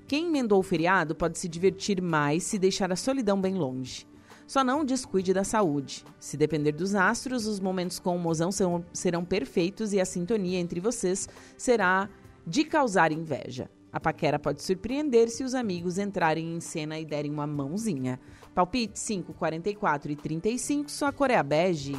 [0.07, 4.07] Quem emendou o feriado pode se divertir mais se deixar a solidão bem longe.
[4.53, 6.05] Só não descuide da saúde.
[6.19, 10.59] Se depender dos astros, os momentos com o mozão serão, serão perfeitos e a sintonia
[10.59, 12.07] entre vocês será
[12.45, 13.67] de causar inveja.
[13.91, 18.19] A paquera pode surpreender se os amigos entrarem em cena e derem uma mãozinha.
[18.53, 21.95] Palpite 5, 44 e 35, sua cor é bege.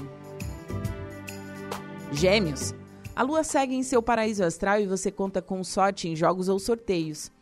[2.13, 2.73] Gêmeos.
[3.17, 6.61] A lua segue em seu paraíso astral e você conta com sorte em jogos ou
[6.61, 7.33] sorteios.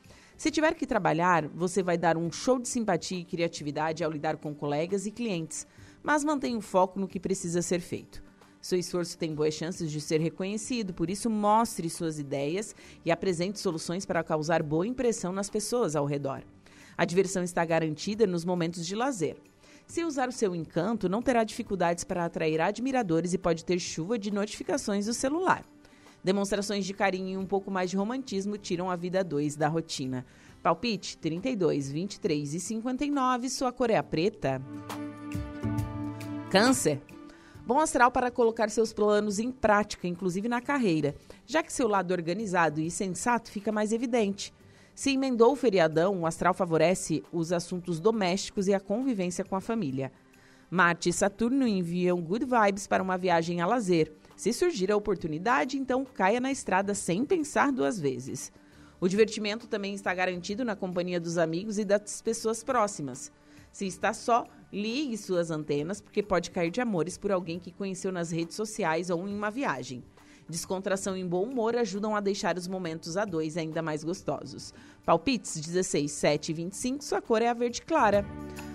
[0.43, 4.37] Se tiver que trabalhar, você vai dar um show de simpatia e criatividade ao lidar
[4.39, 5.65] com colegas e clientes,
[6.03, 8.21] mas mantenha o foco no que precisa ser feito.
[8.61, 12.75] Seu esforço tem boas chances de ser reconhecido, por isso mostre suas ideias
[13.05, 16.43] e apresente soluções para causar boa impressão nas pessoas ao redor.
[16.99, 19.37] A diversão está garantida nos momentos de lazer.
[19.87, 24.19] Se usar o seu encanto, não terá dificuldades para atrair admiradores e pode ter chuva
[24.19, 25.65] de notificações do celular.
[26.25, 29.67] Demonstrações de carinho e um pouco mais de romantismo tiram a vida a dois da
[29.67, 30.25] rotina.
[30.63, 34.63] Palpite 32, 23 e 59, sua cor é a preta.
[36.51, 37.01] Câncer.
[37.67, 41.15] Bom astral para colocar seus planos em prática, inclusive na carreira,
[41.47, 44.53] já que seu lado organizado e sensato fica mais evidente.
[44.95, 49.61] Se emendou o feriadão, o astral favorece os assuntos domésticos e a convivência com a
[49.61, 50.13] família.
[50.71, 54.13] Marte e Saturno enviam good vibes para uma viagem a lazer.
[54.43, 58.51] Se surgir a oportunidade, então caia na estrada sem pensar duas vezes.
[59.01, 63.31] O divertimento também está garantido na companhia dos amigos e das pessoas próximas.
[63.71, 68.11] Se está só, Ligue suas antenas, porque pode cair de amores por alguém que conheceu
[68.11, 70.03] nas redes sociais ou em uma viagem.
[70.49, 74.75] Descontração e bom humor ajudam a deixar os momentos a dois ainda mais gostosos.
[75.05, 78.25] Palpites 16, 7 e 25, sua cor é a verde clara.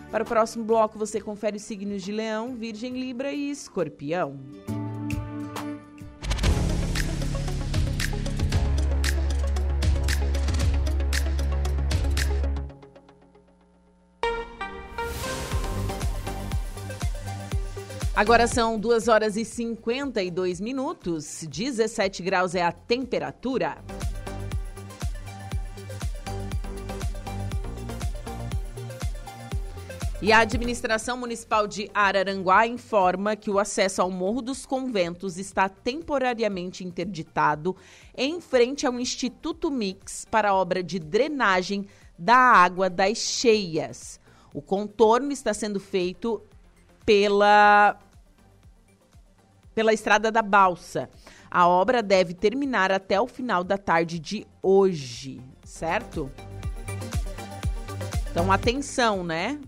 [0.10, 4.40] Para o próximo bloco, você confere os signos de Leão, Virgem, Libra e Escorpião.
[18.18, 23.78] Agora são 2 horas e 52 minutos, 17 graus é a temperatura.
[30.20, 35.70] E a administração municipal de Araranguá informa que o acesso ao Morro dos Conventos está
[35.70, 37.76] temporariamente interditado
[38.18, 41.86] em frente ao Instituto Mix para a obra de drenagem
[42.18, 44.20] da água das cheias.
[44.56, 46.42] O contorno está sendo feito
[47.06, 47.98] pela
[49.78, 51.08] pela Estrada da Balsa.
[51.52, 56.32] A obra deve terminar até o final da tarde de hoje, certo?
[58.32, 59.60] Então, atenção, né?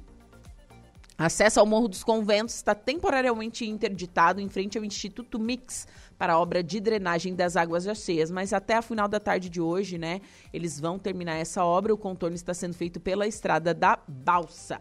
[1.15, 6.39] Acesso ao Morro dos Conventos está temporariamente interditado em frente ao Instituto Mix para a
[6.39, 10.21] obra de drenagem das águas cheias, mas até a final da tarde de hoje, né,
[10.51, 11.93] eles vão terminar essa obra.
[11.93, 14.79] O contorno está sendo feito pela Estrada da Balsa.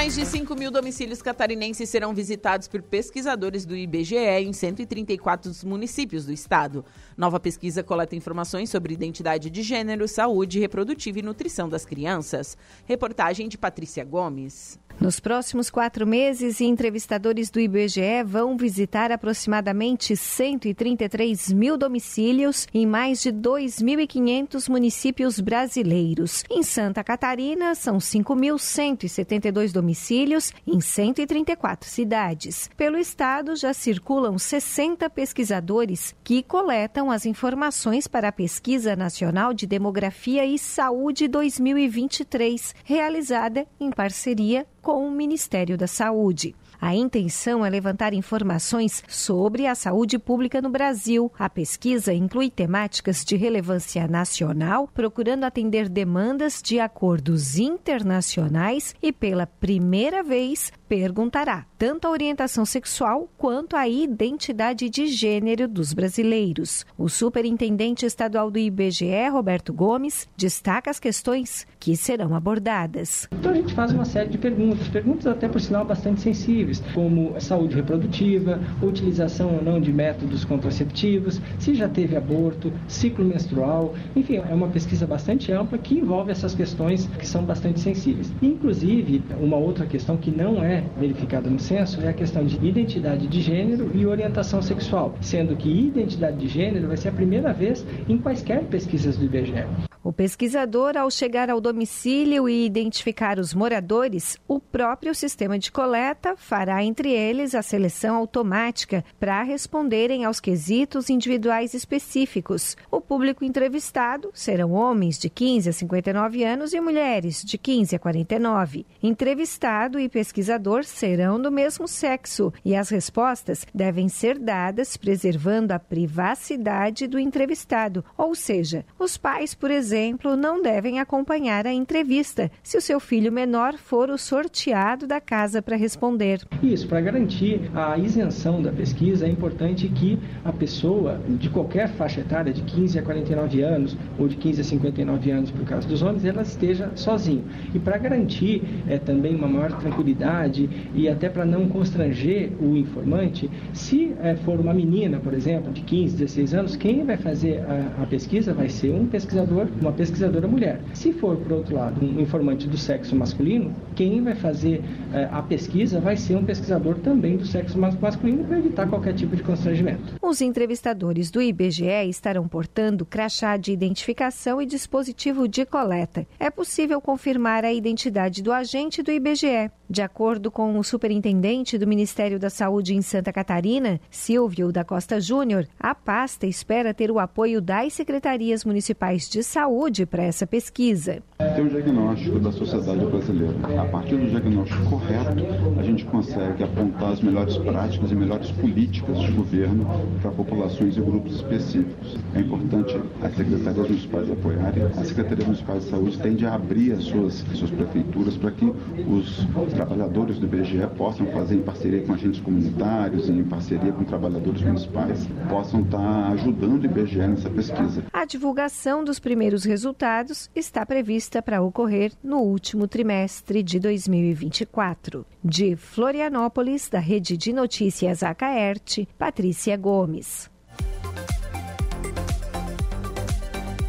[0.00, 6.24] Mais de 5 mil domicílios catarinenses serão visitados por pesquisadores do IBGE em 134 municípios
[6.24, 6.82] do estado.
[7.18, 12.56] Nova pesquisa coleta informações sobre identidade de gênero, saúde reprodutiva e nutrição das crianças.
[12.86, 14.78] Reportagem de Patrícia Gomes.
[15.00, 23.22] Nos próximos quatro meses, entrevistadores do IBGE vão visitar aproximadamente 133 mil domicílios em mais
[23.22, 26.44] de 2.500 municípios brasileiros.
[26.50, 32.68] Em Santa Catarina, são 5.172 domicílios em 134 cidades.
[32.76, 39.66] Pelo estado, já circulam 60 pesquisadores que coletam as informações para a Pesquisa Nacional de
[39.66, 46.54] Demografia e Saúde 2023, realizada em parceria com o Ministério da Saúde.
[46.80, 51.30] A intenção é levantar informações sobre a saúde pública no Brasil.
[51.38, 59.46] A pesquisa inclui temáticas de relevância nacional, procurando atender demandas de acordos internacionais e, pela
[59.46, 66.84] primeira vez, perguntará tanto a orientação sexual quanto a identidade de gênero dos brasileiros.
[66.98, 73.28] O superintendente estadual do IBGE, Roberto Gomes, destaca as questões que serão abordadas.
[73.30, 77.40] Então a gente faz uma série de perguntas, perguntas até por sinal bastante sensíveis, como
[77.40, 84.38] saúde reprodutiva, utilização ou não de métodos contraceptivos, se já teve aborto, ciclo menstrual, enfim,
[84.38, 88.32] é uma pesquisa bastante ampla que envolve essas questões que são bastante sensíveis.
[88.42, 93.26] Inclusive, uma outra questão que não é verificada no censo é a questão de identidade
[93.26, 97.84] de gênero e orientação sexual, sendo que identidade de gênero vai ser a primeira vez
[98.08, 99.89] em quaisquer pesquisas do IBGE.
[100.02, 106.34] O pesquisador, ao chegar ao domicílio e identificar os moradores, o próprio sistema de coleta
[106.38, 112.78] fará entre eles a seleção automática para responderem aos quesitos individuais específicos.
[112.90, 117.98] O público entrevistado serão homens de 15 a 59 anos e mulheres de 15 a
[117.98, 118.86] 49.
[119.02, 125.78] Entrevistado e pesquisador serão do mesmo sexo e as respostas devem ser dadas preservando a
[125.78, 132.48] privacidade do entrevistado, ou seja, os pais, por exemplo, exemplo, não devem acompanhar a entrevista
[132.62, 136.42] se o seu filho menor for o sorteado da casa para responder.
[136.62, 142.20] Isso, para garantir a isenção da pesquisa, é importante que a pessoa de qualquer faixa
[142.20, 146.02] etária, de 15 a 49 anos ou de 15 a 59 anos, por caso dos
[146.02, 147.42] homens, ela esteja sozinha.
[147.74, 153.50] E para garantir é, também uma maior tranquilidade e até para não constranger o informante,
[153.72, 158.02] se é, for uma menina, por exemplo, de 15, 16 anos, quem vai fazer a,
[158.02, 160.80] a pesquisa vai ser um pesquisador uma pesquisadora mulher.
[160.92, 164.82] Se for, por outro lado, um informante do sexo masculino, quem vai fazer
[165.12, 169.34] eh, a pesquisa vai ser um pesquisador também do sexo masculino para evitar qualquer tipo
[169.34, 170.14] de constrangimento.
[170.20, 176.26] Os entrevistadores do IBGE estarão portando crachá de identificação e dispositivo de coleta.
[176.38, 179.70] É possível confirmar a identidade do agente do IBGE.
[179.88, 185.20] De acordo com o superintendente do Ministério da Saúde em Santa Catarina, Silvio da Costa
[185.20, 190.48] Júnior, a pasta espera ter o apoio das secretarias municipais de saúde saúde para essa
[190.48, 191.22] pesquisa.
[191.38, 193.54] Tem um diagnóstico da sociedade brasileira.
[193.80, 195.44] A partir do diagnóstico correto,
[195.78, 199.86] a gente consegue apontar as melhores práticas e melhores políticas de governo
[200.20, 202.18] para populações e grupos específicos.
[202.34, 204.82] É importante as secretarias municipais apoiarem.
[204.82, 208.64] A Secretaria Municipal de Saúde tende a abrir as suas, as suas prefeituras para que
[208.64, 214.62] os trabalhadores do IBGE possam fazer em parceria com agentes comunitários, em parceria com trabalhadores
[214.62, 218.02] municipais, possam estar ajudando o IBGE nessa pesquisa.
[218.12, 225.26] A divulgação dos primeiros resultados está prevista para ocorrer no último trimestre de 2024.
[225.42, 230.50] De Florianópolis, da Rede de Notícias Acaerte, Patrícia Gomes.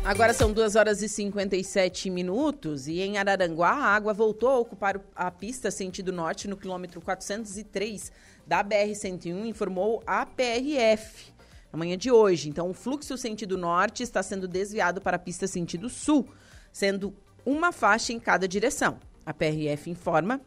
[0.03, 4.99] Agora são 2 horas e 57 minutos e em Araranguá a água voltou a ocupar
[5.15, 8.11] a pista sentido norte no quilômetro 403
[8.45, 11.30] da BR-101, informou a PRF
[11.71, 12.49] na manhã de hoje.
[12.49, 16.27] Então o fluxo sentido norte está sendo desviado para a pista sentido sul,
[16.71, 17.13] sendo
[17.45, 18.99] uma faixa em cada direção.
[19.25, 20.41] A PRF informa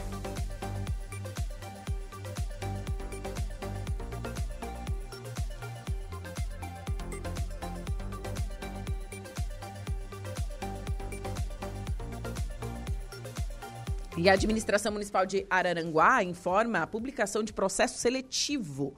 [14.16, 18.94] E a Administração Municipal de Araranguá informa a publicação de processo seletivo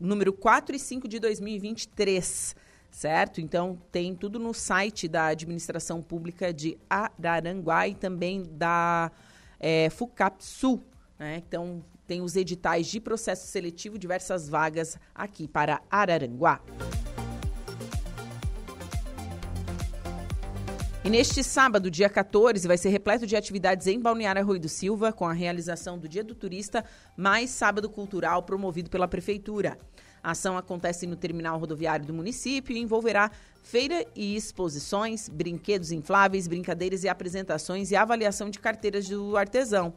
[0.00, 2.56] número 4 e 5 de 2023,
[2.90, 3.40] certo?
[3.40, 9.10] Então tem tudo no site da Administração Pública de Araranguá e também da
[9.60, 10.82] é, FUCAPSU,
[11.18, 11.42] né?
[11.46, 16.62] Então tem os editais de processo seletivo, diversas vagas aqui para Araranguá.
[21.06, 25.12] E neste sábado, dia 14, vai ser repleto de atividades em Balneário Rui do Silva,
[25.12, 26.84] com a realização do Dia do Turista,
[27.16, 29.78] mais sábado cultural promovido pela Prefeitura.
[30.20, 33.30] A ação acontece no terminal rodoviário do município e envolverá
[33.62, 39.94] feira e exposições, brinquedos infláveis, brincadeiras e apresentações e avaliação de carteiras do artesão.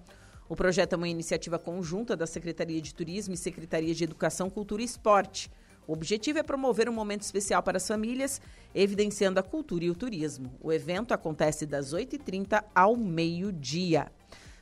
[0.47, 4.83] O projeto é uma iniciativa conjunta da Secretaria de Turismo e Secretaria de Educação, Cultura
[4.83, 5.49] e Esporte.
[5.89, 8.39] O objetivo é promover um momento especial para as famílias,
[8.75, 10.53] evidenciando a cultura e o turismo.
[10.61, 14.11] O evento acontece das 8h30 ao meio-dia.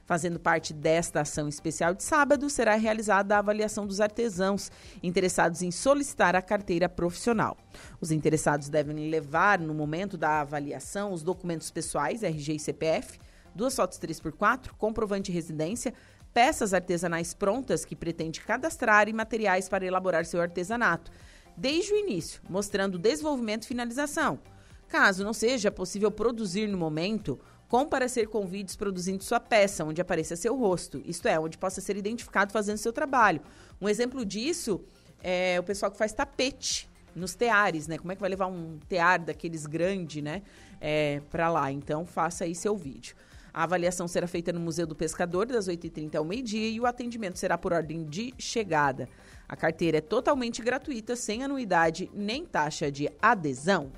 [0.05, 4.71] Fazendo parte desta ação especial de sábado, será realizada a avaliação dos artesãos
[5.03, 7.57] interessados em solicitar a carteira profissional.
[7.99, 13.19] Os interessados devem levar, no momento da avaliação, os documentos pessoais, RG e CPF,
[13.53, 15.93] duas fotos 3x4, comprovante de residência,
[16.37, 21.11] peças artesanais prontas que pretende cadastrar e materiais para elaborar seu artesanato,
[21.57, 24.37] desde o início, mostrando desenvolvimento e finalização.
[24.87, 30.35] Caso não seja possível produzir no momento, comparecer com vídeos produzindo sua peça, onde apareça
[30.35, 33.41] seu rosto, isto é, onde possa ser identificado fazendo seu trabalho.
[33.81, 34.79] Um exemplo disso
[35.23, 37.97] é o pessoal que faz tapete nos teares, né?
[37.97, 40.43] Como é que vai levar um tear daqueles grande, né,
[40.79, 41.71] é, para lá?
[41.71, 43.15] Então, faça aí seu vídeo.
[43.57, 47.39] A avaliação será feita no Museu do Pescador, das 8h30 ao meio-dia, e o atendimento
[47.39, 49.09] será por ordem de chegada.
[49.49, 53.91] A carteira é totalmente gratuita, sem anuidade nem taxa de adesão.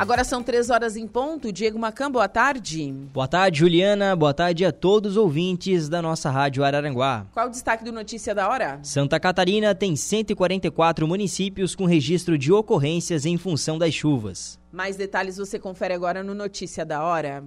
[0.00, 1.52] Agora são três horas em ponto.
[1.52, 2.90] Diego Macan, boa tarde.
[3.12, 4.16] Boa tarde, Juliana.
[4.16, 7.26] Boa tarde a todos os ouvintes da nossa Rádio Araranguá.
[7.34, 8.80] Qual o destaque do Notícia da Hora?
[8.82, 14.58] Santa Catarina tem 144 municípios com registro de ocorrências em função das chuvas.
[14.72, 17.44] Mais detalhes você confere agora no Notícia da Hora.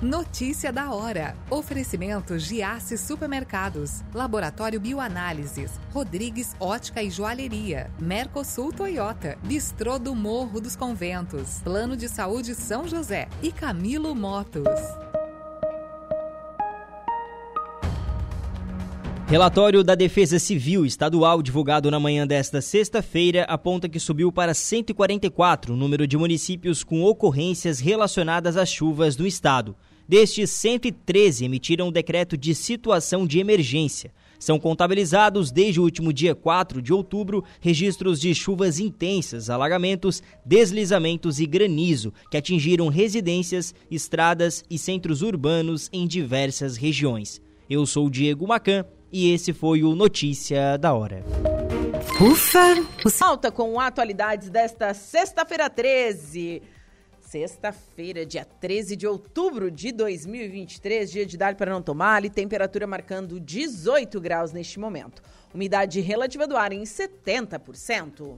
[0.00, 1.36] Notícia da hora.
[1.50, 10.74] Oferecimento Giasse Supermercados, Laboratório Bioanálises, Rodrigues Ótica e Joalheria, Mercosul Toyota, Bistrô do Morro dos
[10.74, 13.28] Conventos, Plano de Saúde São José.
[13.42, 15.09] E Camilo Motos.
[19.30, 25.72] Relatório da Defesa Civil Estadual divulgado na manhã desta sexta-feira aponta que subiu para 144
[25.72, 29.76] o número de municípios com ocorrências relacionadas às chuvas do estado.
[30.08, 34.12] Destes, 113 emitiram o decreto de situação de emergência.
[34.36, 41.38] São contabilizados desde o último dia 4 de outubro registros de chuvas intensas, alagamentos, deslizamentos
[41.38, 47.40] e granizo que atingiram residências, estradas e centros urbanos em diversas regiões.
[47.68, 51.24] Eu sou Diego Macan e esse foi o Notícia da Hora.
[52.20, 52.74] Ufa!
[53.18, 56.62] Volta com atualidades desta sexta-feira 13.
[57.20, 62.86] Sexta-feira, dia 13 de outubro de 2023, dia de dar para não tomar, e temperatura
[62.86, 65.22] marcando 18 graus neste momento.
[65.54, 68.36] Umidade relativa do ar em 70%.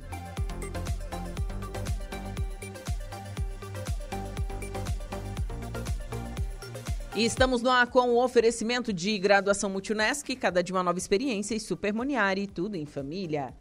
[7.15, 11.55] E estamos no ar com o oferecimento de graduação Multunesc, cada dia uma nova experiência
[11.55, 13.53] e Supermoniari, tudo em família.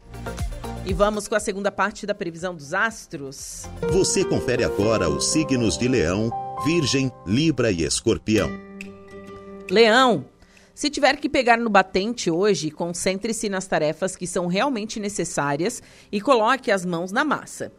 [0.86, 3.64] E vamos com a segunda parte da previsão dos astros.
[3.92, 6.30] Você confere agora os signos de Leão,
[6.64, 8.50] Virgem, Libra e Escorpião.
[9.70, 10.24] Leão,
[10.74, 16.22] se tiver que pegar no batente hoje, concentre-se nas tarefas que são realmente necessárias e
[16.22, 17.70] coloque as mãos na massa.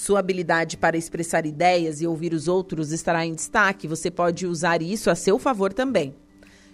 [0.00, 3.86] Sua habilidade para expressar ideias e ouvir os outros estará em destaque.
[3.86, 6.14] Você pode usar isso a seu favor também.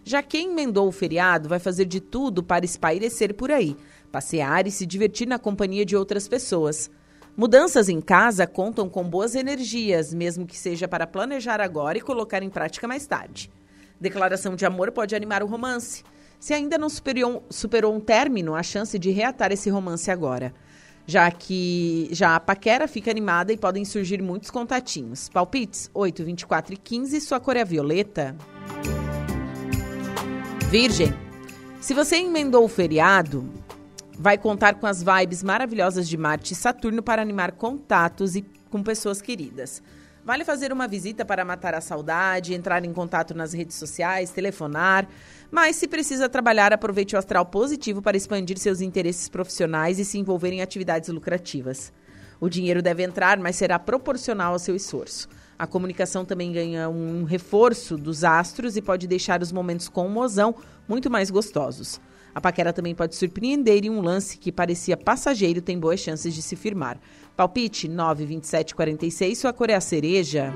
[0.05, 3.77] Já quem emendou o feriado vai fazer de tudo para espairecer por aí,
[4.13, 6.89] passear e se divertir na companhia de outras pessoas.
[7.37, 12.45] Mudanças em casa contam com boas energias, mesmo que seja para planejar agora e colocar
[12.45, 13.51] em prática mais tarde.
[14.01, 16.05] Declaração de amor pode animar o romance.
[16.39, 20.55] Se ainda não superou, superou um término, há chance de reatar esse romance agora.
[21.07, 25.29] Já que já a paquera fica animada e podem surgir muitos contatinhos.
[25.29, 28.37] Palpites 8, 24 e 15, sua cor é violeta.
[30.69, 31.15] Virgem,
[31.81, 33.49] se você emendou o feriado,
[34.19, 38.83] vai contar com as vibes maravilhosas de Marte e Saturno para animar contatos e com
[38.83, 39.81] pessoas queridas.
[40.25, 45.07] Vale fazer uma visita para matar a saudade, entrar em contato nas redes sociais, telefonar.
[45.51, 50.19] Mas se precisa trabalhar, aproveite o astral positivo para expandir seus interesses profissionais e se
[50.19, 51.93] envolver em atividades lucrativas.
[52.41, 55.29] O dinheiro deve entrar, mas será proporcional ao seu esforço.
[55.59, 60.55] A comunicação também ganha um reforço dos astros e pode deixar os momentos com mozão
[60.87, 61.99] muito mais gostosos.
[62.35, 66.43] A paquera também pode surpreender e um lance que parecia passageiro tem boas chances de
[66.43, 66.99] se firmar.
[67.35, 70.53] Palpite 9, 27, 46, sua cor é a cereja.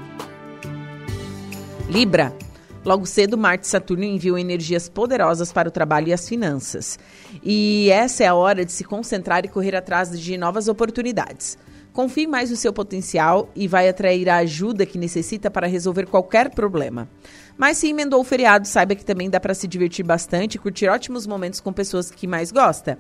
[1.88, 2.36] Libra.
[2.82, 6.98] Logo cedo, Marte e Saturno enviam energias poderosas para o trabalho e as finanças.
[7.44, 11.58] E essa é a hora de se concentrar e correr atrás de novas oportunidades.
[11.92, 16.50] Confie mais no seu potencial e vai atrair a ajuda que necessita para resolver qualquer
[16.50, 17.06] problema.
[17.58, 20.88] Mas se emendou o feriado, saiba que também dá para se divertir bastante e curtir
[20.88, 22.98] ótimos momentos com pessoas que mais gosta.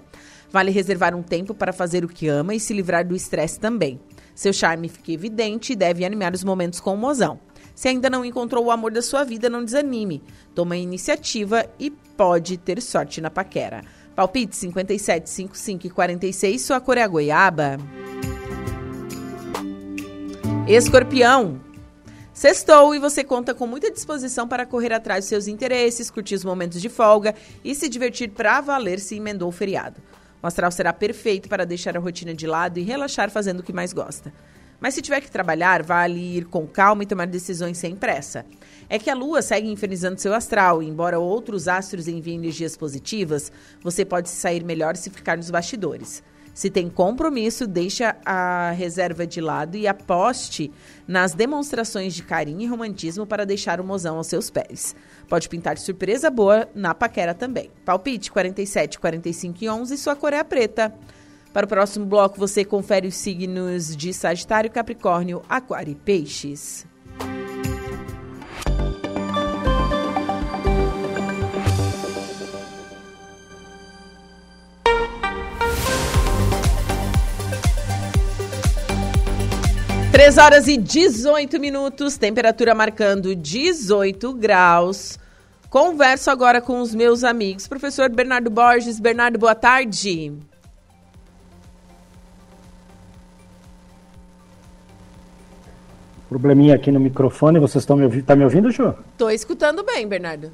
[0.50, 3.98] Vale reservar um tempo para fazer o que ama e se livrar do estresse também.
[4.34, 7.38] Seu charme fica evidente e deve animar os momentos com o mozão.
[7.74, 10.22] Se ainda não encontrou o amor da sua vida, não desanime.
[10.54, 13.82] Toma a iniciativa e pode ter sorte na paquera.
[14.14, 17.78] Palpite 57, 55 e 46, sua cor é a goiaba.
[20.68, 21.60] Escorpião.
[22.32, 26.44] Sextou e você conta com muita disposição para correr atrás dos seus interesses, curtir os
[26.44, 30.00] momentos de folga e se divertir para valer se emendou o feriado.
[30.42, 33.72] O astral será perfeito para deixar a rotina de lado e relaxar fazendo o que
[33.72, 34.32] mais gosta.
[34.80, 38.46] Mas se tiver que trabalhar, vale ir com calma e tomar decisões sem pressa.
[38.88, 43.52] É que a Lua segue infernizando seu astral e, embora outros astros enviem energias positivas,
[43.82, 46.22] você pode sair melhor se ficar nos bastidores.
[46.52, 50.70] Se tem compromisso, deixa a reserva de lado e aposte
[51.06, 54.94] nas demonstrações de carinho e romantismo para deixar o mozão aos seus pés.
[55.28, 57.70] Pode pintar surpresa boa na paquera também.
[57.84, 60.92] Palpite 47, 45 e 11, sua cor é preta.
[61.52, 66.86] Para o próximo bloco, você confere os signos de Sagitário, Capricórnio, Aquário e Peixes.
[80.12, 85.18] Três horas e 18 minutos, temperatura marcando 18 graus.
[85.68, 87.66] Converso agora com os meus amigos.
[87.66, 89.00] Professor Bernardo Borges.
[89.00, 90.49] Bernardo, boa tarde.
[96.30, 98.24] Probleminha aqui no microfone, vocês estão me ouvindo?
[98.24, 98.94] Tá me ouvindo, Ju?
[99.18, 100.52] Tô escutando bem, Bernardo.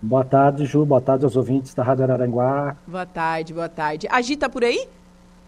[0.00, 0.86] Boa tarde, Ju.
[0.86, 2.76] Boa tarde aos ouvintes da Rádio Araranguá.
[2.86, 4.06] Boa tarde, boa tarde.
[4.08, 4.86] Agita por aí?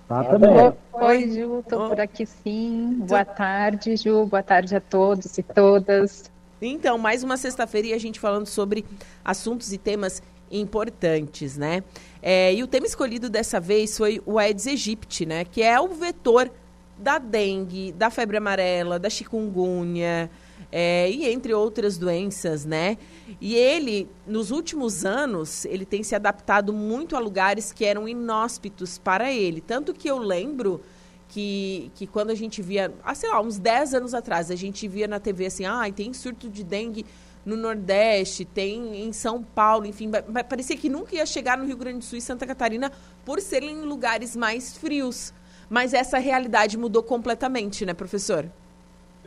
[0.08, 0.50] Tá também.
[0.94, 1.88] Oi, Ju, tô oh.
[1.90, 3.04] por aqui sim.
[3.06, 4.26] Boa tarde, Ju.
[4.26, 6.28] Boa tarde a todos e todas.
[6.60, 8.84] Então, mais uma sexta-feira e a gente falando sobre
[9.24, 10.20] assuntos e temas
[10.50, 11.84] importantes, né?
[12.20, 15.44] É, e o tema escolhido dessa vez foi o Aedes aegypti, né?
[15.44, 16.50] Que é o vetor
[16.98, 20.30] da dengue, da febre amarela, da chikungunya,
[20.70, 22.98] é, e entre outras doenças, né?
[23.40, 28.98] E ele, nos últimos anos, ele tem se adaptado muito a lugares que eram inóspitos
[28.98, 29.60] para ele.
[29.60, 30.80] Tanto que eu lembro
[31.28, 34.86] que, que quando a gente via, ah, sei lá, uns 10 anos atrás, a gente
[34.88, 37.06] via na TV assim, ah, tem surto de dengue
[37.44, 40.10] no Nordeste, tem em São Paulo, enfim,
[40.48, 42.92] parecia que nunca ia chegar no Rio Grande do Sul e Santa Catarina
[43.24, 45.32] por serem lugares mais frios.
[45.68, 48.46] Mas essa realidade mudou completamente, né, professor?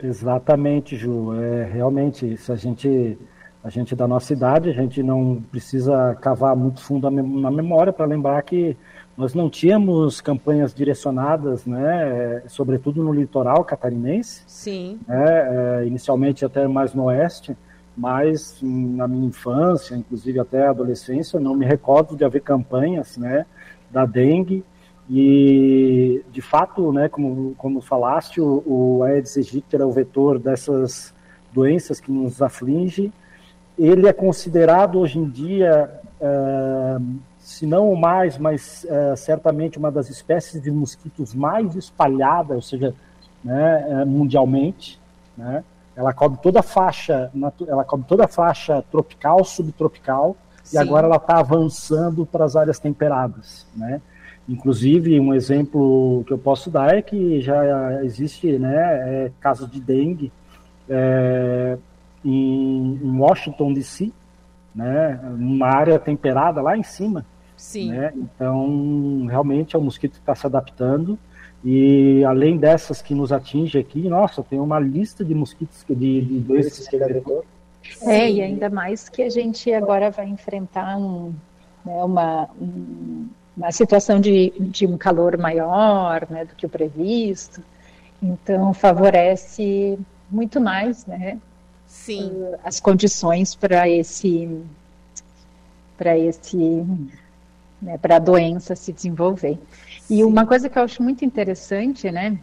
[0.02, 1.34] Exatamente, Ju.
[1.34, 3.16] É, realmente, se a gente,
[3.62, 8.06] a gente da nossa idade, a gente não precisa cavar muito fundo na memória para
[8.06, 8.76] lembrar que
[9.16, 14.42] nós não tínhamos campanhas direcionadas, né, sobretudo no litoral catarinense.
[14.46, 14.98] Sim.
[15.06, 17.56] Né, é, inicialmente até mais no oeste,
[17.96, 23.44] mas na minha infância, inclusive até a adolescência, não me recordo de haver campanhas, né,
[23.90, 24.64] da dengue
[25.10, 31.12] e, de fato, né, como, como falaste, o, o Aedes aegypti é o vetor dessas
[31.52, 33.12] doenças que nos aflige.
[33.78, 35.90] Ele é considerado hoje em dia,
[36.20, 36.98] é,
[37.38, 42.62] se não o mais, mas é, certamente uma das espécies de mosquitos mais espalhadas, ou
[42.62, 42.94] seja,
[43.44, 45.00] né, é, mundialmente.
[45.36, 45.64] Né?
[45.96, 47.30] Ela cobre toda a faixa,
[47.66, 50.76] ela cobre toda a faixa tropical, subtropical, Sim.
[50.76, 54.00] e agora ela está avançando para as áreas temperadas, né?
[54.48, 59.80] Inclusive, um exemplo que eu posso dar é que já existe né, é, casos de
[59.80, 60.32] dengue
[60.88, 61.78] é,
[62.24, 64.10] em, em, Washington, D.C.,
[64.74, 67.24] né, uma área temperada lá em cima.
[67.56, 67.92] Sim.
[67.92, 68.12] Né?
[68.16, 71.18] Então, realmente é um mosquito que está se adaptando.
[71.64, 76.40] E além dessas que nos atinge aqui, nossa, tem uma lista de mosquitos, de, de
[76.40, 77.22] doenças que ele é
[78.02, 81.32] É, e ainda mais que a gente agora vai enfrentar um,
[81.84, 87.62] né, uma, um, uma situação de, de um calor maior né, do que o previsto.
[88.22, 89.98] Então, favorece
[90.30, 91.38] muito mais né,
[91.86, 92.30] Sim.
[92.30, 94.48] Uh, as condições para esse
[95.98, 96.56] para esse
[97.80, 99.58] né, para a doença se desenvolver.
[100.00, 100.16] Sim.
[100.18, 102.38] E uma coisa que eu acho muito interessante, né,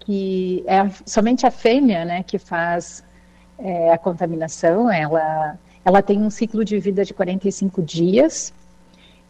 [0.00, 3.02] que é somente a fêmea, né, que faz
[3.58, 8.52] é, a contaminação, ela ela tem um ciclo de vida de 45 dias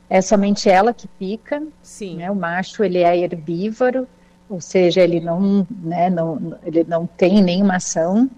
[0.08, 1.62] é somente ela que pica.
[1.82, 2.16] Sim.
[2.16, 2.30] Né?
[2.30, 4.06] O macho ele é herbívoro,
[4.48, 8.30] ou seja, ele não, né, não, ele não tem nenhuma ação.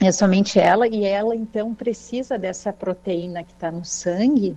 [0.00, 4.56] É somente ela e ela então precisa dessa proteína que está no sangue,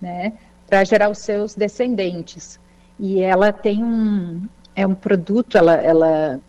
[0.00, 0.32] né,
[0.66, 2.58] para gerar os seus descendentes.
[2.98, 4.42] E ela tem um
[4.74, 6.40] é um produto, ela ela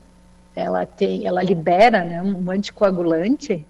[0.56, 3.66] ela tem, ela libera né, um anticoagulante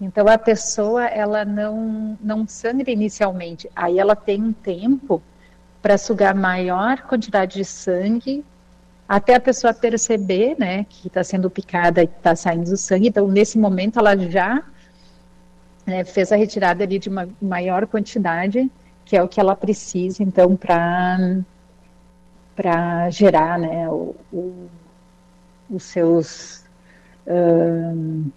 [0.00, 5.22] então a pessoa ela não não sangra inicialmente, aí ela tem um tempo
[5.82, 8.44] para sugar maior quantidade de sangue
[9.08, 13.08] até a pessoa perceber, né, que está sendo picada e está saindo sangue.
[13.08, 14.62] Então nesse momento ela já
[15.84, 18.70] né, fez a retirada ali de uma maior quantidade,
[19.04, 21.40] que é o que ela precisa então para
[22.54, 24.68] para gerar, né, o, o,
[25.70, 26.64] os seus
[27.26, 28.30] uh,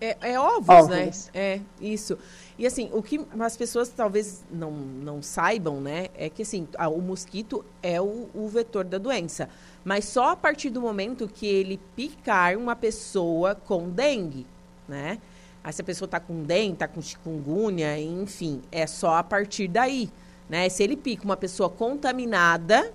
[0.00, 1.10] é, é ovos, né?
[1.32, 2.18] É, isso.
[2.58, 6.88] E assim, o que as pessoas talvez não, não saibam, né, é que assim, a,
[6.88, 9.48] o mosquito é o, o, vetor da doença.
[9.84, 14.46] Mas só a partir do momento que ele picar uma pessoa com dengue,
[14.88, 15.18] né?
[15.62, 19.68] Aí se a pessoa tá com dengue, tá com chikungunya, enfim, é só a partir
[19.68, 20.10] daí,
[20.48, 20.68] né?
[20.68, 22.92] Se ele pica uma pessoa contaminada,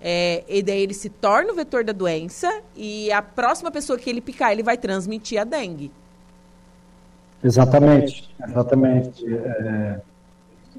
[0.00, 4.10] é, e daí ele se torna o vetor da doença e a próxima pessoa que
[4.10, 5.92] ele picar, ele vai transmitir a dengue.
[7.42, 9.24] Exatamente, exatamente.
[9.26, 10.00] É...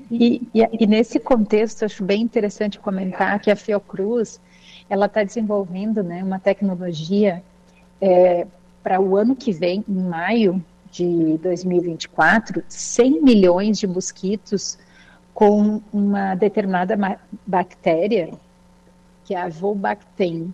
[0.10, 4.40] E, e, e, nesse contexto, acho bem interessante comentar que a Fiocruz
[4.90, 7.44] ela está desenvolvendo né, uma tecnologia
[8.00, 8.48] é,
[8.82, 14.78] para o ano que vem, em maio de 2024, 100 milhões de mosquitos
[15.34, 16.98] com uma determinada
[17.46, 18.32] bactéria,
[19.26, 20.54] que é a Volbactem.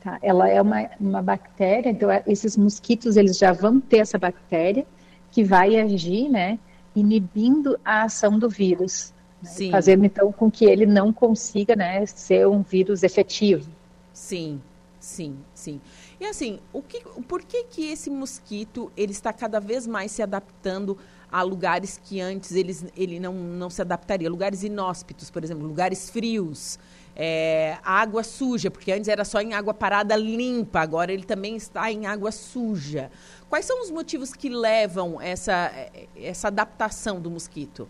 [0.00, 0.18] Tá?
[0.22, 4.86] Ela é uma, uma bactéria, então esses mosquitos eles já vão ter essa bactéria,
[5.32, 6.58] que vai agir, né,
[6.94, 9.12] inibindo a ação do vírus,
[9.42, 13.68] né, fazendo então com que ele não consiga, né, ser um vírus efetivo.
[14.12, 14.60] Sim,
[15.00, 15.80] sim, sim.
[16.20, 20.22] E assim, o que, por que que esse mosquito ele está cada vez mais se
[20.22, 20.96] adaptando
[21.32, 24.30] a lugares que antes eles, ele não, não se adaptaria?
[24.30, 26.78] Lugares inóspitos, por exemplo, lugares frios,
[27.16, 31.90] é, água suja, porque antes era só em água parada limpa, agora ele também está
[31.92, 33.10] em água suja.
[33.48, 35.70] Quais são os motivos que levam essa,
[36.16, 37.86] essa adaptação do mosquito?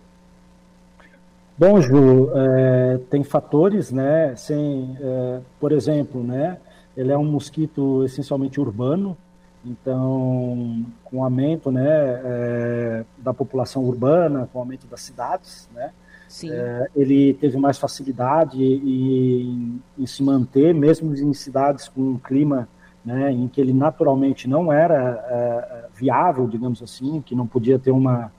[1.57, 4.35] Bom, Ju, é, tem fatores, né?
[4.35, 6.59] Sem, é, por exemplo, né?
[6.97, 9.17] Ele é um mosquito essencialmente urbano,
[9.65, 11.87] Então, com o aumento né,
[12.25, 15.93] é, da população urbana, com o aumento das cidades, né,
[16.45, 22.69] é, ele teve mais facilidade em, em, se manter, mesmo em cidades com um clima
[23.05, 27.91] né, em que ele naturalmente não era é, viável, digamos assim, que não podia ter
[27.91, 28.33] uma,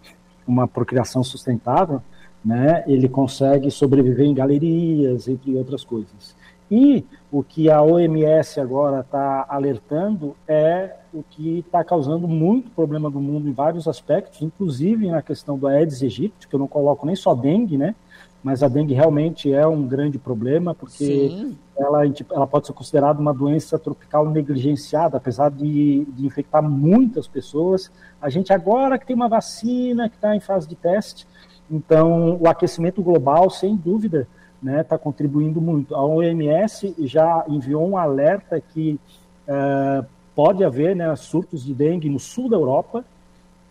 [0.47, 2.01] uma procriação sustentável,
[2.43, 6.35] né, ele consegue sobreviver em galerias, entre outras coisas.
[6.71, 13.09] E o que a OMS agora está alertando é o que está causando muito problema
[13.09, 17.07] no mundo em vários aspectos, inclusive na questão do Aedes aegypti, que eu não coloco
[17.07, 17.95] nem só dengue, né?
[18.43, 23.33] Mas a dengue realmente é um grande problema, porque ela, ela pode ser considerada uma
[23.33, 27.91] doença tropical negligenciada, apesar de, de infectar muitas pessoas.
[28.21, 31.27] A gente agora que tem uma vacina que está em fase de teste,
[31.71, 34.27] então o aquecimento global, sem dúvida,
[34.63, 35.93] está né, tá contribuindo muito.
[35.93, 38.99] A OMS já enviou um alerta que
[39.47, 43.03] uh, pode haver né, surtos de dengue no sul da Europa,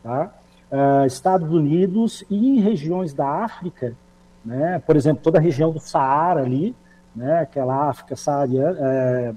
[0.03, 0.31] tá?
[0.71, 3.95] uh, Estados Unidos e em regiões da África,
[4.45, 4.81] né?
[4.87, 6.75] por exemplo, toda a região do Saara ali,
[7.17, 7.41] né?
[7.41, 9.35] aquela África saariana, é,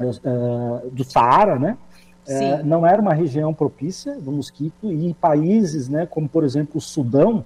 [0.00, 1.76] é, é, do Saara, né?
[2.26, 6.78] É, não era uma região propícia do mosquito e em países, né, como por exemplo
[6.78, 7.44] o Sudão,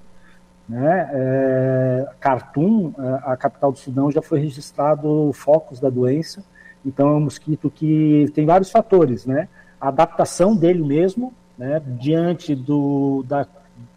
[0.68, 6.44] né, é, Khartoum, é, a capital do Sudão, já foi registrado focos da doença.
[6.84, 9.48] Então é um mosquito que tem vários fatores, né?
[9.80, 13.46] A adaptação dele mesmo, né, diante do, da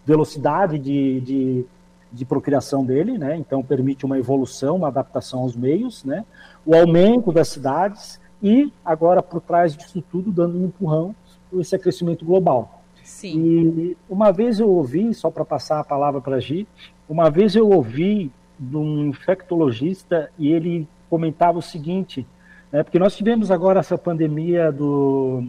[0.05, 1.65] velocidade de, de,
[2.11, 3.35] de procriação dele, né?
[3.37, 6.25] Então permite uma evolução, uma adaptação aos meios, né?
[6.65, 11.15] O aumento das cidades e agora por trás disso tudo dando um empurrão
[11.53, 12.80] esse aquecimento global.
[13.11, 13.37] Sim.
[13.37, 16.67] E uma vez eu ouvi, só para passar a palavra para a Gi,
[17.07, 22.25] uma vez eu ouvi de um infectologista e ele comentava o seguinte,
[22.71, 25.43] né, porque nós tivemos agora essa pandemia do,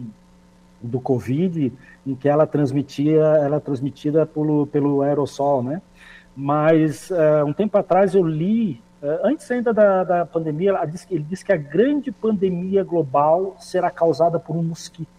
[0.81, 1.71] do Covid,
[2.05, 5.81] em que ela transmitia, ela é transmitida pelo, pelo aerossol, né?
[6.35, 10.77] Mas uh, um tempo atrás eu li, uh, antes ainda da, da pandemia,
[11.09, 15.12] ele disse que a grande pandemia global será causada por um mosquito.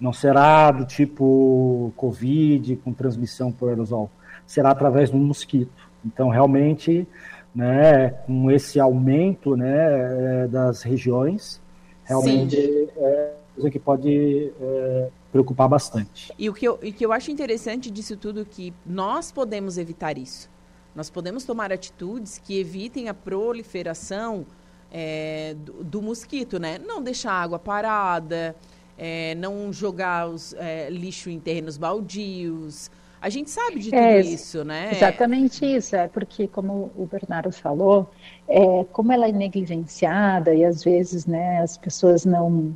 [0.00, 4.10] Não será do tipo Covid, com transmissão por aerosol.
[4.46, 5.90] Será através de um mosquito.
[6.04, 7.06] Então, realmente,
[7.54, 11.60] né, com esse aumento né, é, das regiões,
[12.04, 12.88] realmente Sim.
[12.96, 16.32] é coisa que pode é, preocupar bastante.
[16.38, 19.76] E o que, eu, e que eu acho interessante disso tudo é que nós podemos
[19.76, 20.48] evitar isso.
[20.94, 24.46] Nós podemos tomar atitudes que evitem a proliferação
[24.90, 26.78] é, do, do, mosquito, né?
[26.78, 28.56] Não deixar a água parada,
[29.02, 32.90] é, não jogar os, é, lixo em terrenos baldios.
[33.18, 34.90] A gente sabe de tudo é, isso, né?
[34.92, 38.10] Exatamente isso, é porque, como o Bernardo falou,
[38.46, 42.74] é, como ela é negligenciada e às vezes né, as pessoas não,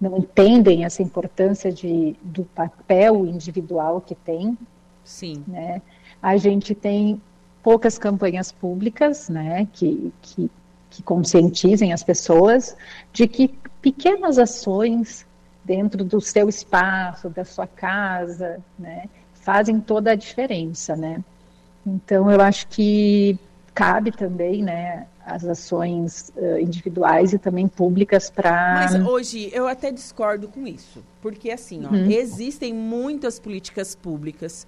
[0.00, 4.56] não entendem essa importância de, do papel individual que tem.
[5.02, 5.42] Sim.
[5.48, 5.82] Né?
[6.22, 7.20] A gente tem
[7.60, 10.50] poucas campanhas públicas né, que, que,
[10.90, 12.76] que conscientizem as pessoas
[13.12, 13.48] de que
[13.84, 15.26] pequenas ações
[15.62, 19.04] dentro do seu espaço, da sua casa, né,
[19.34, 21.22] fazem toda a diferença, né?
[21.86, 23.38] Então eu acho que
[23.74, 28.74] cabe também, né, as ações uh, individuais e também públicas para.
[28.74, 32.10] Mas hoje eu até discordo com isso, porque assim, ó, uhum.
[32.10, 34.66] existem muitas políticas públicas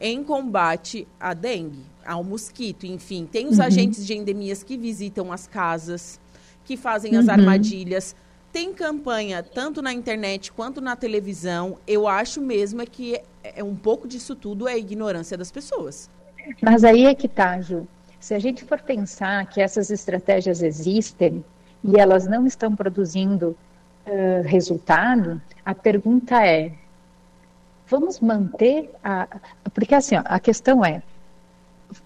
[0.00, 3.64] em combate à dengue, ao mosquito, enfim, tem os uhum.
[3.64, 6.18] agentes de endemias que visitam as casas,
[6.64, 7.32] que fazem as uhum.
[7.32, 8.16] armadilhas
[8.52, 11.78] tem campanha tanto na internet quanto na televisão.
[11.86, 13.22] Eu acho mesmo é que é,
[13.56, 16.10] é um pouco disso tudo é a ignorância das pessoas.
[16.62, 17.86] Mas aí é que tá, Ju.
[18.18, 21.44] Se a gente for pensar que essas estratégias existem
[21.84, 23.56] e elas não estão produzindo
[24.06, 26.72] uh, resultado, a pergunta é:
[27.86, 29.28] vamos manter a.
[29.72, 31.02] Porque assim, ó, a questão é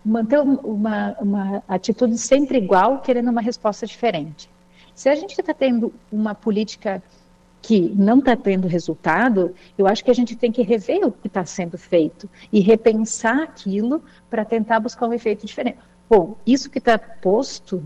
[0.04, 4.50] manter uma, uma atitude sempre igual, querendo uma resposta diferente.
[4.94, 7.02] Se a gente está tendo uma política
[7.60, 11.28] que não está tendo resultado, eu acho que a gente tem que rever o que
[11.28, 15.78] está sendo feito e repensar aquilo para tentar buscar um efeito diferente.
[16.10, 17.82] Bom, isso que está posto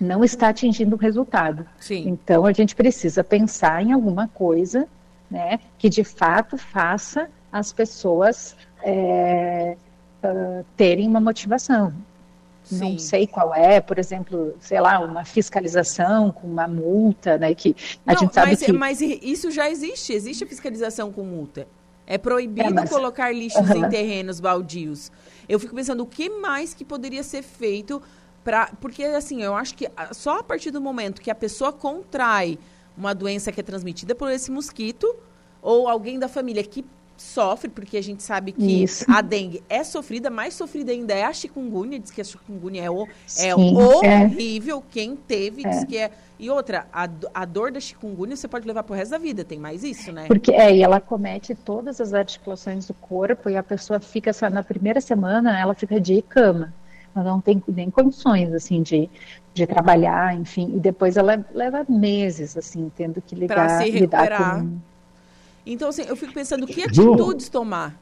[0.00, 1.66] não está atingindo o resultado.
[1.78, 2.08] Sim.
[2.08, 4.86] Então a gente precisa pensar em alguma coisa
[5.30, 9.76] né, que de fato faça as pessoas é,
[10.22, 11.92] uh, terem uma motivação.
[12.66, 12.92] Sim.
[12.92, 17.54] não sei qual é, por exemplo, sei lá, uma fiscalização com uma multa, né?
[17.54, 18.72] Que a não, gente sabe mas, que...
[18.72, 21.66] mas isso já existe, existe a fiscalização com multa.
[22.06, 22.90] É proibido é, mas...
[22.90, 23.86] colocar lixos uhum.
[23.86, 25.12] em terrenos baldios.
[25.48, 28.02] Eu fico pensando o que mais que poderia ser feito
[28.42, 32.58] para, porque assim, eu acho que só a partir do momento que a pessoa contrai
[32.96, 35.14] uma doença que é transmitida por esse mosquito
[35.62, 36.84] ou alguém da família que
[37.16, 39.04] sofre, porque a gente sabe que Isso.
[39.08, 42.90] a dengue é sofrida, mais sofrida ainda é a chikungunya, diz que a chikungunya é,
[42.90, 45.86] o, é Sim, horrível, quem teve diz É.
[45.86, 46.10] que é...
[46.38, 49.58] E outra, a, a dor da chikungunya você pode levar pro resto da vida, tem
[49.58, 50.26] mais isso, né?
[50.26, 54.50] Porque é, e ela comete todas as articulações do corpo e a pessoa fica só
[54.50, 56.74] na primeira semana, ela fica de cama.
[57.14, 59.08] Ela não tem nem condições assim de,
[59.54, 64.78] de trabalhar, enfim, e depois ela leva meses assim tendo que ligar, lidar com
[65.66, 68.00] Então, assim, eu fico pensando, que atitudes tomar?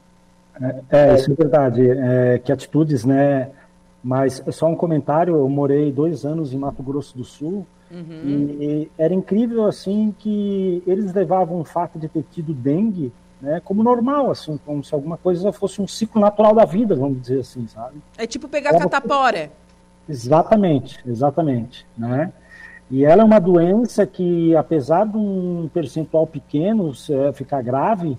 [0.91, 1.89] É, isso é verdade.
[1.89, 3.51] É, que atitudes, né?
[4.03, 8.57] Mas só um comentário, eu morei dois anos em Mato Grosso do Sul Uhum.
[8.61, 13.83] e era incrível, assim, que eles levavam o fato de ter tido dengue né, como
[13.83, 17.69] normal, assim, como se alguma coisa fosse um ciclo natural da vida, vamos dizer assim,
[17.69, 17.97] sabe?
[18.17, 19.53] É tipo pegar catapora.
[20.09, 22.33] Exatamente, exatamente, né?
[22.95, 28.16] E ela é uma doença que, apesar de um percentual pequeno é, ficar grave,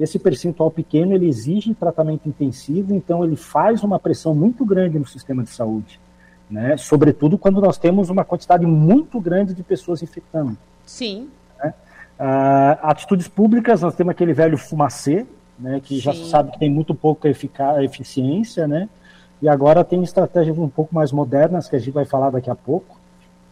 [0.00, 5.06] esse percentual pequeno ele exige tratamento intensivo, então ele faz uma pressão muito grande no
[5.06, 6.00] sistema de saúde,
[6.48, 6.74] né?
[6.78, 10.56] Sobretudo quando nós temos uma quantidade muito grande de pessoas infectando.
[10.86, 11.28] Sim.
[12.18, 15.26] Ah, atitudes públicas, nós temos aquele velho fumacê,
[15.58, 16.30] né, que já se Sim.
[16.30, 18.88] sabe que tem muito pouca eficiência, né?
[19.42, 22.54] E agora tem estratégias um pouco mais modernas que a gente vai falar daqui a
[22.54, 22.98] pouco,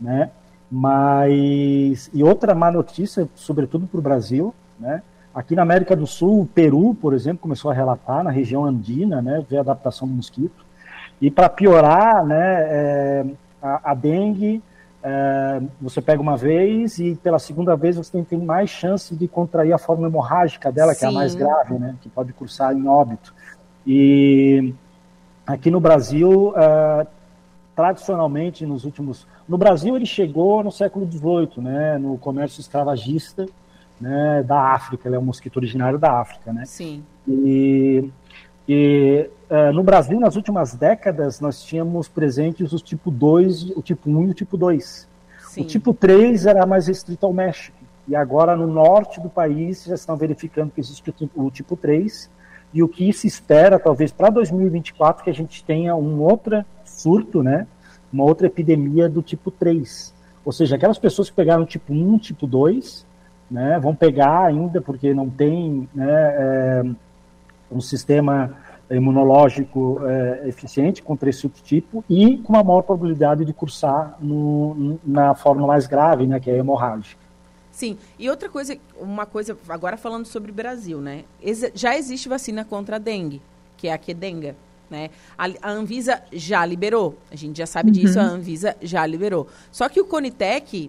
[0.00, 0.30] né?
[0.74, 5.02] Mas e outra má notícia, sobretudo para o Brasil, né?
[5.34, 9.20] Aqui na América do Sul, o Peru, por exemplo, começou a relatar na região andina,
[9.20, 10.64] né, ver a adaptação do mosquito.
[11.20, 13.26] E para piorar, né, é,
[13.62, 14.62] a, a dengue,
[15.02, 19.26] é, você pega uma vez e pela segunda vez você tem, tem mais chance de
[19.26, 21.38] contrair a forma hemorrágica dela, que é a mais Sim.
[21.38, 23.34] grave, né, que pode cursar em óbito.
[23.86, 24.74] E
[25.46, 27.06] aqui no Brasil, é,
[27.74, 33.46] tradicionalmente nos últimos, no Brasil ele chegou no século XVIII, né, no comércio escravagista,
[34.00, 36.64] né, da África, ele é um mosquito originário da África, né?
[36.64, 37.04] Sim.
[37.26, 38.10] E,
[38.68, 44.10] e eh, no Brasil, nas últimas décadas, nós tínhamos presentes o tipo 2, o tipo
[44.10, 45.08] 1 e o tipo 2.
[45.48, 45.60] Sim.
[45.60, 47.76] O tipo 3 era mais restrito ao México.
[48.08, 51.76] E agora, no norte do país, já estão verificando que existe o tipo, o tipo
[51.76, 52.30] 3.
[52.72, 56.64] E o que se espera, talvez, para 2024, que a gente tenha um outro
[57.02, 57.66] surto, né?
[58.12, 60.14] Uma outra epidemia do tipo 3.
[60.44, 63.06] Ou seja, aquelas pessoas que pegaram tipo 1, tipo 2,
[63.50, 66.82] né, vão pegar ainda porque não tem né, é,
[67.70, 68.56] um sistema
[68.90, 75.34] imunológico é, eficiente contra esse subtipo e com uma maior probabilidade de cursar no, na
[75.34, 77.20] forma mais grave, né, que é hemorrágica.
[77.70, 81.24] Sim, e outra coisa, uma coisa, agora falando sobre o Brasil, né?
[81.74, 83.40] Já existe vacina contra a dengue,
[83.78, 84.54] que é a Quedenga,
[84.92, 85.10] né?
[85.36, 89.48] A, a Anvisa já liberou, a gente já sabe disso, a Anvisa já liberou.
[89.72, 90.88] Só que o Conitec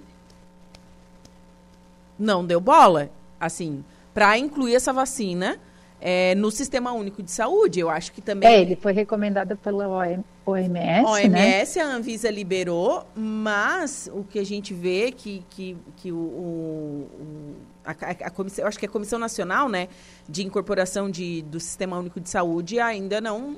[2.20, 3.84] não deu bola, assim,
[4.14, 5.58] para incluir essa vacina
[6.00, 7.80] é, no Sistema Único de Saúde.
[7.80, 8.48] Eu acho que também...
[8.50, 11.04] É, ele foi recomendado pela OM- OMS, né?
[11.06, 17.56] OMS, a Anvisa liberou, mas o que a gente vê que, que, que o, o-
[17.86, 19.88] a, a- comissão, acho que a Comissão Nacional, né,
[20.28, 23.56] de Incorporação de, do Sistema Único de Saúde ainda não,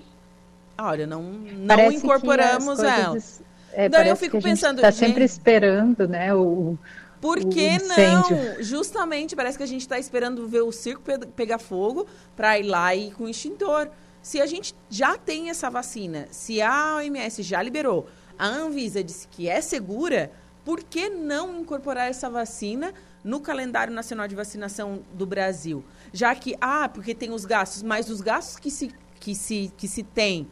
[0.78, 3.10] olha, não, não Parece que incorporamos ela.
[3.10, 3.42] coisas-
[3.74, 6.34] É, Daí eu fico que a gente pensando, Está sempre esperando, né?
[6.34, 6.78] O,
[7.20, 8.64] Por que não?
[8.64, 12.06] Justamente, parece que a gente está esperando ver o circo pe- pegar fogo
[12.36, 13.90] para ir lá e ir com o extintor.
[14.22, 18.08] Se a gente já tem essa vacina, se a OMS já liberou,
[18.40, 20.32] a Anvisa disse que é segura,
[20.64, 25.84] por que não incorporar essa vacina no calendário nacional de vacinação do Brasil?
[26.14, 29.88] Já que, ah, porque tem os gastos, mas os gastos que se, que se, que
[29.88, 30.48] se tem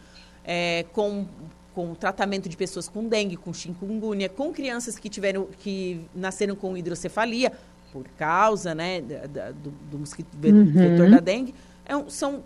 [0.46, 1.26] é, com,
[1.74, 6.56] com o tratamento de pessoas com dengue, com chikungunya, com crianças que tiveram que nasceram
[6.56, 7.52] com hidrocefalia
[7.92, 10.66] por causa, né, da- da- do, do mosquito Uhum.
[10.74, 11.54] vetor da dengue,
[11.86, 12.44] é um- são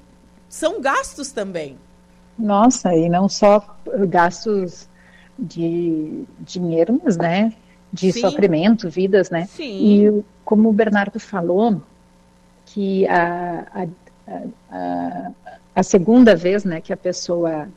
[0.49, 1.77] são gastos também.
[2.37, 3.77] Nossa, e não só
[4.07, 4.87] gastos
[5.37, 7.53] de dinheiro, mas, né,
[7.91, 8.21] de Sim.
[8.21, 9.47] sofrimento, vidas, né?
[9.47, 10.07] Sim.
[10.19, 11.81] E como o Bernardo falou,
[12.65, 13.87] que a, a,
[14.27, 15.31] a, a-
[15.75, 17.67] a segunda vez, né, que a pessoa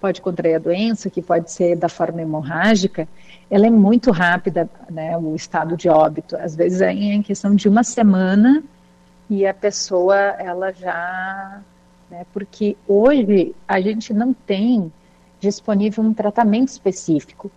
[0.00, 3.08] pode contrair a doença, que pode ser da forma hemorrágica,
[3.50, 6.36] ela é muito rápida, né, o estado de óbito.
[6.36, 8.62] Às vezes é em questão de uma semana
[9.28, 11.60] e a pessoa, ela já
[12.10, 12.24] né?
[12.32, 14.92] Porque hoje a gente não tem
[15.40, 17.50] disponível um tratamento específico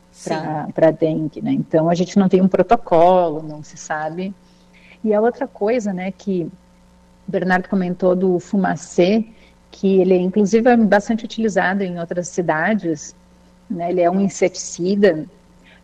[0.74, 1.52] para dengue, né?
[1.52, 4.34] Então a gente não tem um protocolo, não se sabe.
[5.04, 6.44] E a outra coisa, né, que
[7.28, 9.26] o Bernardo comentou do fumacê,
[9.72, 13.16] que ele inclusive é bastante utilizado em outras cidades,
[13.70, 13.90] né?
[13.90, 15.26] Ele é um inseticida,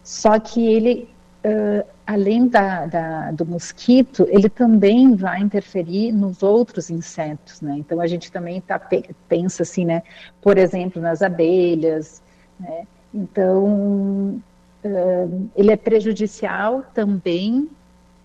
[0.04, 1.10] só que ele
[1.46, 7.76] uh, além da, da, do mosquito, ele também vai interferir nos outros insetos, né?
[7.78, 8.80] Então a gente também tá,
[9.28, 10.04] pensa assim, né?
[10.42, 12.22] Por exemplo, nas abelhas,
[12.60, 12.86] né?
[13.14, 14.42] Então
[14.84, 17.70] uh, ele é prejudicial também,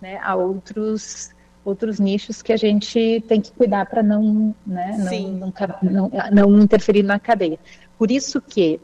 [0.00, 0.18] né?
[0.22, 1.30] A outros
[1.64, 4.96] outros nichos que a gente tem que cuidar para não, né?
[4.98, 5.52] Não,
[5.82, 7.58] não, não, não interferir na cadeia.
[7.96, 8.80] Por isso que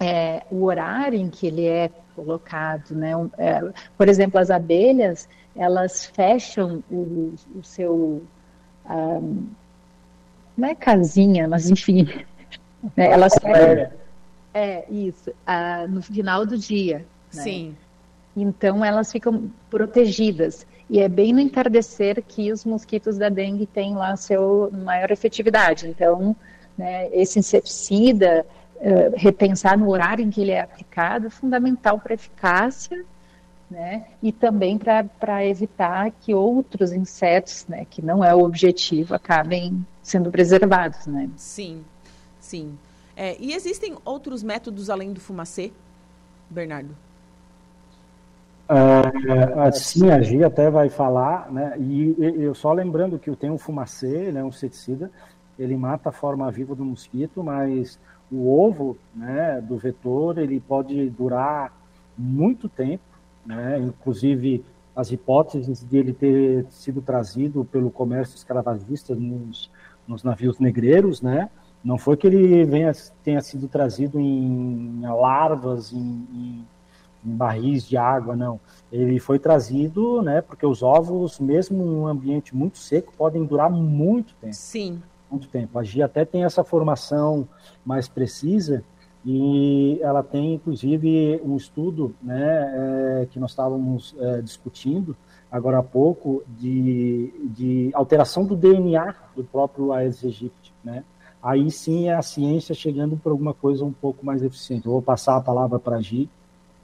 [0.00, 3.12] é, o horário em que ele é colocado, né?
[3.36, 3.60] É,
[3.96, 8.22] por exemplo, as abelhas, elas fecham o, o seu,
[8.88, 9.46] um,
[10.56, 12.04] não é casinha, mas enfim,
[12.96, 13.10] né?
[13.12, 13.92] elas fecham,
[14.54, 16.98] é isso, uh, no final do dia.
[17.34, 17.42] Né?
[17.42, 17.76] Sim.
[18.36, 20.66] Então elas ficam protegidas.
[20.90, 25.86] E é bem no entardecer que os mosquitos da dengue têm lá seu maior efetividade.
[25.86, 26.34] Então,
[26.76, 32.14] né, esse inseticida, uh, repensar no horário em que ele é aplicado é fundamental para
[32.14, 33.04] eficácia
[33.70, 39.84] né, e também para evitar que outros insetos, né, que não é o objetivo, acabem
[40.02, 41.06] sendo preservados.
[41.06, 41.28] Né.
[41.36, 41.84] Sim,
[42.40, 42.78] sim.
[43.14, 45.72] É, e existem outros métodos além do fumacê,
[46.48, 46.96] Bernardo?
[48.70, 51.74] Uh, sim, a Gia até vai falar, né?
[51.78, 55.10] E eu só lembrando que tem um fumacê, né, um inseticida,
[55.58, 57.98] ele mata a forma viva do mosquito, mas
[58.30, 61.72] o ovo né, do vetor ele pode durar
[62.16, 63.02] muito tempo,
[63.44, 63.78] né?
[63.78, 64.64] inclusive
[64.94, 69.70] as hipóteses de ele ter sido trazido pelo comércio escravagista nos,
[70.06, 71.48] nos navios negreiros, né?
[71.82, 72.92] não foi que ele venha,
[73.22, 76.66] tenha sido trazido em, em larvas, em, em,
[77.24, 78.60] em, barris de água, não.
[78.90, 83.70] Ele foi trazido, né, porque os ovos, mesmo em um ambiente muito seco, podem durar
[83.70, 84.54] muito tempo.
[84.54, 85.78] Sim muito tempo.
[85.78, 87.46] A Gia até tem essa formação
[87.84, 88.82] mais precisa
[89.24, 95.16] e ela tem, inclusive, um estudo né, é, que nós estávamos é, discutindo
[95.50, 101.04] agora há pouco de, de alteração do DNA do próprio Aedes aegypti, né?
[101.42, 104.86] Aí sim é a ciência chegando por alguma coisa um pouco mais eficiente.
[104.86, 106.28] Eu vou passar a palavra para a Gi,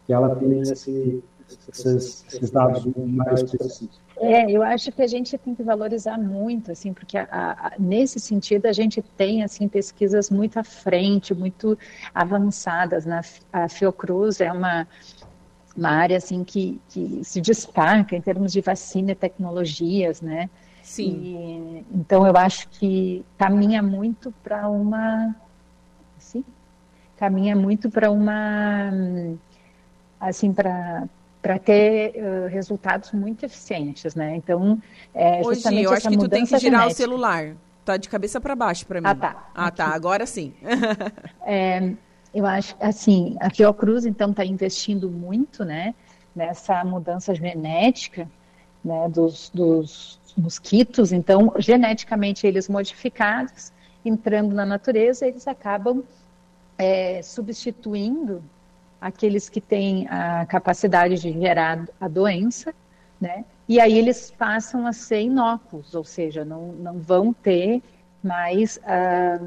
[0.06, 1.22] que ela tem esse,
[1.68, 4.02] esses, esses dados mais precisos.
[4.16, 8.20] É, eu acho que a gente tem que valorizar muito, assim, porque a, a, nesse
[8.20, 11.76] sentido a gente tem assim pesquisas muito à frente, muito
[12.14, 13.04] avançadas.
[13.04, 14.86] Na, a Fiocruz é uma
[15.76, 20.48] uma área assim que, que se destaca em termos de vacina e tecnologias, né?
[20.82, 21.84] Sim.
[21.90, 25.34] E, então eu acho que caminha muito para uma,
[26.16, 26.44] assim,
[27.16, 28.90] caminha muito para uma,
[30.20, 31.04] assim, para
[31.44, 34.34] para ter uh, resultados muito eficientes, né?
[34.34, 34.80] Então,
[35.12, 36.86] é, justamente Hoje, eu acho que tu tem que girar genética.
[36.86, 37.54] o celular.
[37.84, 39.06] Tá de cabeça para baixo para mim.
[39.06, 39.50] Ah, tá.
[39.54, 39.86] Ah, tá.
[39.88, 40.54] Agora sim.
[41.44, 41.92] é,
[42.32, 45.94] eu acho, assim, a Fiocruz, então, está investindo muito, né?
[46.34, 48.26] Nessa mudança genética,
[48.82, 49.06] né?
[49.10, 51.12] Dos, dos mosquitos.
[51.12, 53.70] Então, geneticamente, eles modificados,
[54.02, 56.02] entrando na natureza, eles acabam
[56.78, 58.42] é, substituindo
[59.04, 62.74] aqueles que têm a capacidade de gerar a doença,
[63.20, 63.44] né?
[63.68, 67.82] E aí eles passam a ser inócuos, ou seja, não, não vão ter
[68.22, 69.40] mais a,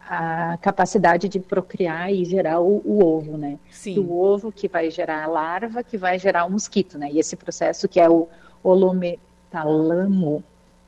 [0.00, 3.58] a capacidade de procriar e gerar o, o ovo, né?
[3.70, 4.00] Sim.
[4.00, 7.10] O ovo que vai gerar a larva, que vai gerar o mosquito, né?
[7.10, 8.28] E esse processo que é o
[8.62, 10.44] holometalamo,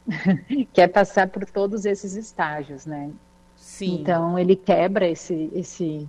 [0.70, 3.10] que é passar por todos esses estágios, né?
[3.56, 4.02] Sim.
[4.02, 6.06] Então ele quebra esse, esse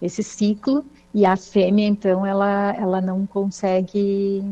[0.00, 4.44] esse ciclo e a fêmea então ela ela não consegue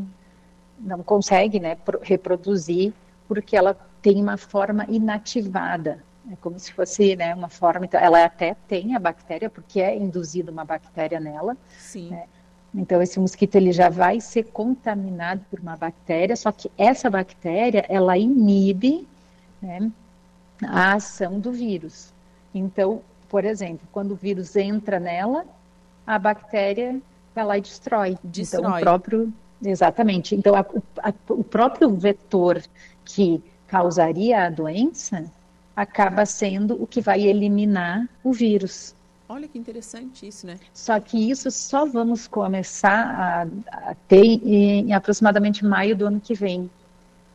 [0.78, 2.92] não consegue né reproduzir
[3.28, 6.04] porque ela tem uma forma inativada.
[6.30, 9.96] É como se fosse né uma forma então ela até tem a bactéria porque é
[9.96, 12.10] induzida uma bactéria nela sim.
[12.10, 12.24] né?
[12.74, 17.86] então esse mosquito ele já vai ser contaminado por uma bactéria só que essa bactéria
[17.88, 19.06] ela inibe
[19.62, 19.90] né,
[20.64, 22.12] a ação do vírus.
[22.54, 25.44] Então por exemplo, quando o vírus entra nela,
[26.06, 27.00] a bactéria
[27.34, 28.18] vai lá e destrói.
[28.22, 28.60] Destrói.
[28.60, 30.34] Então, o próprio, exatamente.
[30.34, 30.64] Então, a,
[31.02, 32.62] a, o próprio vetor
[33.04, 35.24] que causaria a doença
[35.74, 38.94] acaba sendo o que vai eliminar o vírus.
[39.28, 40.58] Olha que interessante isso, né?
[40.72, 46.20] Só que isso só vamos começar a, a ter em, em, aproximadamente maio do ano
[46.20, 46.70] que vem.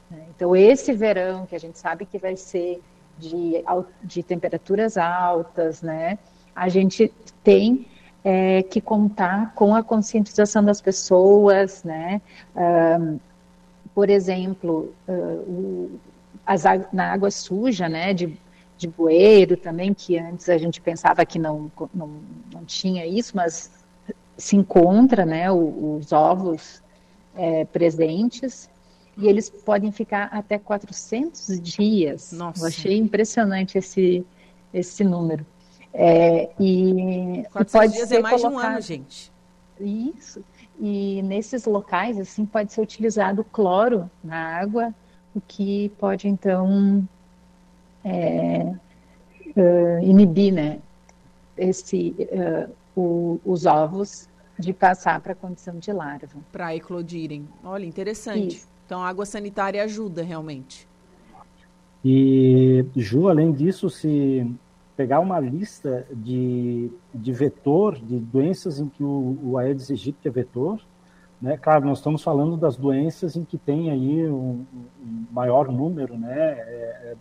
[0.10, 0.24] Né?
[0.36, 2.82] Então, esse verão, que a gente sabe que vai ser
[3.22, 3.64] de,
[4.04, 6.18] de temperaturas altas, né?
[6.56, 7.14] A gente
[7.44, 7.86] tem
[8.24, 12.22] é, que contar com a conscientização das pessoas, né?
[12.56, 13.20] Um,
[13.94, 16.00] por exemplo, uh,
[16.46, 18.14] as, na água suja, né?
[18.14, 18.38] De,
[18.78, 22.10] de bueiro também, que antes a gente pensava que não, não,
[22.52, 23.70] não tinha isso, mas
[24.38, 25.52] se encontra, né?
[25.52, 26.82] Os ovos
[27.36, 28.71] é, presentes
[29.18, 32.32] e eles podem ficar até 400 dias.
[32.32, 32.64] Nossa.
[32.64, 34.26] Eu achei impressionante esse,
[34.74, 35.46] esse número.
[35.94, 39.32] É, e, 400 e pode dias ser é mais de um colocado- ano, gente.
[39.80, 40.44] Isso.
[40.80, 44.94] E nesses locais, assim, pode ser utilizado cloro na água,
[45.36, 47.08] o que pode, então,
[48.04, 48.74] é,
[49.56, 50.80] eh, inibir, né,
[51.58, 56.40] esse, eh, o- os ovos de passar para a condição de larva.
[56.52, 57.48] Para eclodirem.
[57.64, 58.64] Olha, interessante.
[58.92, 60.86] Então, a água sanitária ajuda realmente.
[62.04, 64.46] E, Ju, além disso, se
[64.98, 70.30] pegar uma lista de, de vetor, de doenças em que o, o Aedes aegypti é
[70.30, 70.78] vetor,
[71.42, 71.56] né?
[71.56, 74.66] Claro, nós estamos falando das doenças em que tem aí um,
[75.02, 76.38] um maior número, né?
[76.38, 77.16] É, é,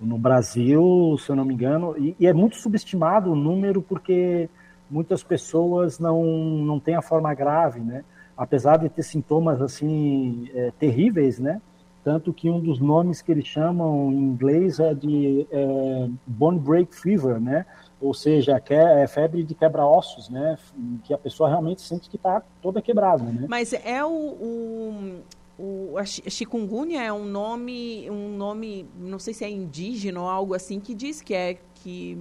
[0.00, 4.48] no Brasil, se eu não me engano, e, e é muito subestimado o número porque
[4.90, 8.04] muitas pessoas não, não têm a forma grave, né?
[8.38, 11.60] Apesar de ter sintomas assim é, terríveis, né?
[12.04, 16.94] Tanto que um dos nomes que eles chamam em inglês é de é, bone break
[16.94, 17.66] fever, né?
[18.00, 20.56] Ou seja, que é febre de quebra-ossos, né?
[21.04, 23.46] Que a pessoa realmente sente que está toda quebrada, né?
[23.48, 25.22] Mas é o, o,
[25.58, 30.28] o- a chi- chikungunya é um nome, um nome, não sei se é indígena ou
[30.28, 32.16] algo assim que diz que é que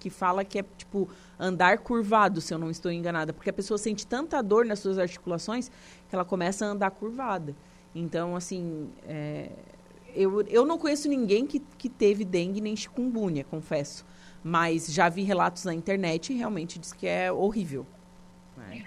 [0.00, 1.08] que fala que é tipo
[1.40, 4.98] andar curvado, se eu não estou enganada, porque a pessoa sente tanta dor nas suas
[4.98, 5.70] articulações
[6.08, 7.56] que ela começa a andar curvada.
[7.94, 9.48] Então, assim, é,
[10.14, 14.04] eu, eu não conheço ninguém que, que teve dengue nem chikungunya, confesso.
[14.44, 17.86] Mas já vi relatos na internet e realmente diz que é horrível.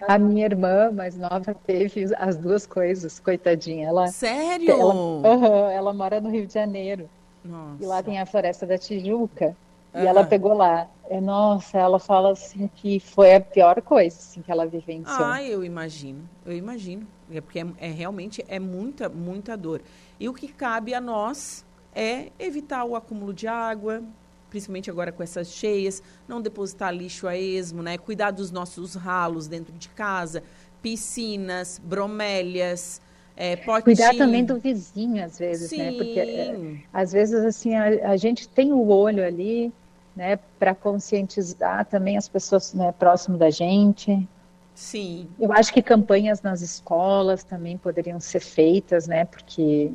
[0.08, 3.88] A minha irmã mais nova teve as duas coisas, coitadinha.
[3.88, 4.72] Ela, Sério?
[4.72, 7.10] Ela, ela mora no Rio de Janeiro.
[7.43, 7.84] Nossa.
[7.84, 9.56] E lá tem a Floresta da Tijuca.
[9.93, 10.08] E Aham.
[10.08, 10.88] ela pegou lá.
[11.14, 15.24] É, nossa, ela fala assim que foi a pior coisa assim, que ela vivenciou.
[15.24, 17.05] Ah, eu imagino, eu imagino.
[17.32, 19.84] É porque é, é realmente é muita, muita dor.
[20.20, 24.01] E o que cabe a nós é evitar o acúmulo de água,
[24.49, 27.95] principalmente agora com essas cheias, não depositar lixo a esmo, né?
[27.95, 30.41] Cuidar dos nossos ralos dentro de casa,
[30.82, 32.99] piscinas, bromélias,
[33.38, 33.84] é, potinho.
[33.84, 35.91] Cuidar também do vizinho, às vezes, né?
[35.91, 39.72] Porque é, às vezes assim a, a gente tem o olho ali,
[40.16, 44.28] né, para conscientizar também as pessoas né, próximo da gente.
[44.76, 45.28] Sim.
[45.39, 49.26] Eu acho que campanhas nas escolas também poderiam ser feitas, né?
[49.26, 49.91] Porque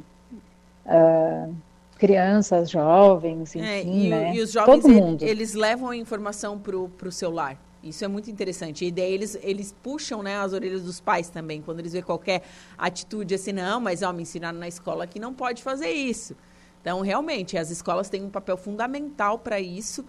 [0.86, 1.48] ah,
[1.98, 4.34] crianças, jovens, enfim, É, e, o- né?
[4.34, 5.22] e os jovens, Todo mundo.
[5.24, 7.56] eles levam a informação pro, pro celular.
[7.82, 8.84] Isso é muito interessante.
[8.84, 12.42] E daí eles, eles puxam né, as orelhas dos pais também, quando eles vêem qualquer
[12.76, 16.36] atitude assim, não, mas ó, me ensinaram na escola que não pode fazer isso.
[16.80, 20.04] Então, realmente, as escolas têm um papel fundamental para isso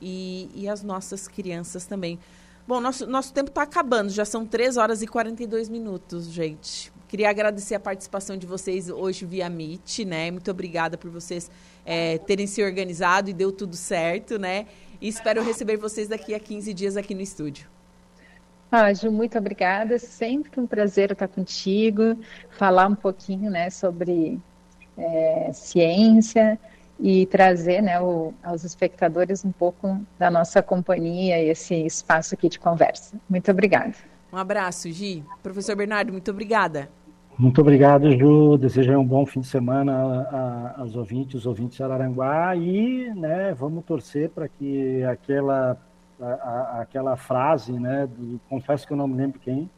[0.00, 2.18] e, e as nossas crianças também.
[2.66, 6.92] Bom, nosso, nosso tempo está acabando, já são 3 horas e 42 minutos, gente.
[7.06, 10.30] Queria agradecer a participação de vocês hoje via Meet, né?
[10.30, 11.50] Muito obrigada por vocês
[11.84, 14.66] é, terem se organizado e deu tudo certo, né?
[15.00, 17.68] E espero receber vocês daqui a 15 dias aqui no estúdio.
[18.72, 19.98] Ah, Ju, muito obrigada.
[19.98, 22.18] Sempre um prazer estar contigo,
[22.50, 24.40] falar um pouquinho, né, sobre
[24.96, 26.58] é, ciência
[26.98, 32.48] e trazer, né, o, aos espectadores um pouco da nossa companhia e esse espaço aqui
[32.48, 33.16] de conversa.
[33.28, 33.94] Muito obrigada.
[34.32, 35.24] Um abraço, Gi.
[35.42, 36.88] Professor Bernardo, muito obrigada.
[37.36, 38.56] Muito obrigado, Ju.
[38.56, 40.36] Desejo um bom fim de semana a-
[40.76, 45.76] a- aos ouvintes, os ouvintes de Araranguá e, né, vamos torcer para que aquela
[46.20, 49.68] a- a- aquela frase, né, do, confesso que eu não me lembro quem,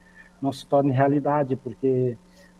[0.41, 2.17] não se torne realidade, porque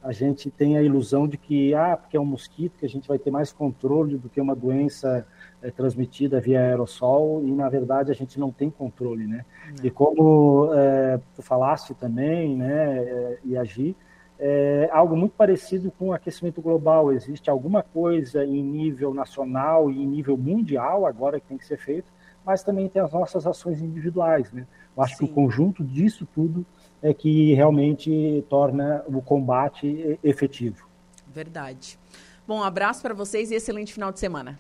[0.07, 3.09] a gente tem a ilusão de que, ah, porque é um mosquito, que a gente
[3.09, 5.27] vai ter mais controle do que uma doença
[5.61, 9.45] eh, transmitida via aerossol, e na verdade a gente não tem controle, né?
[9.83, 13.97] E como eh, tu falaste também, né, eh, e agir,
[14.39, 17.13] é algo muito parecido com o aquecimento global.
[17.13, 21.79] Existe alguma coisa em nível nacional e em nível mundial agora que tem que ser
[21.79, 22.13] feito,
[22.45, 24.53] mas também tem as nossas ações individuais.
[24.53, 24.67] Né?
[24.97, 26.65] Eu acho que o conjunto disso tudo
[27.03, 30.87] é que realmente torna o combate efetivo.
[31.27, 31.99] Verdade.
[32.47, 34.59] Bom, um abraço para vocês e excelente final de semana.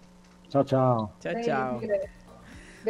[0.48, 1.12] Tchau, tchau.
[1.20, 1.80] Tchau, tchau.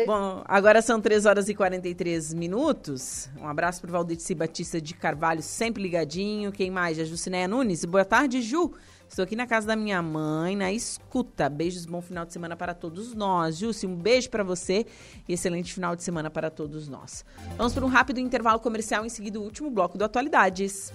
[0.05, 3.31] Bom, agora são 3 horas e 43 minutos.
[3.41, 6.53] Um abraço para o Valdeci Batista de Carvalho, sempre ligadinho.
[6.53, 6.99] Quem mais?
[6.99, 7.85] A Jucinéia Nunes.
[7.85, 8.73] Boa tarde, Ju.
[9.09, 11.49] Estou aqui na casa da minha mãe, na escuta.
[11.49, 13.57] Beijos, bom final de semana para todos nós.
[13.57, 14.85] Júcio, um beijo para você
[15.29, 17.25] e excelente final de semana para todos nós.
[17.57, 20.93] Vamos para um rápido intervalo comercial, em seguida o último bloco do Atualidades.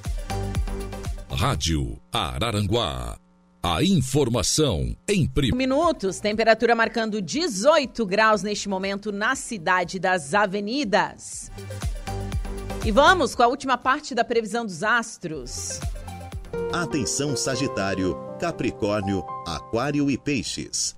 [1.29, 3.17] Rádio Araranguá.
[3.63, 5.55] A informação em primeiro.
[5.55, 11.51] Minutos, temperatura marcando 18 graus neste momento na cidade das avenidas.
[12.83, 15.79] E vamos com a última parte da previsão dos astros.
[16.73, 20.97] Atenção Sagitário, Capricórnio, Aquário e Peixes.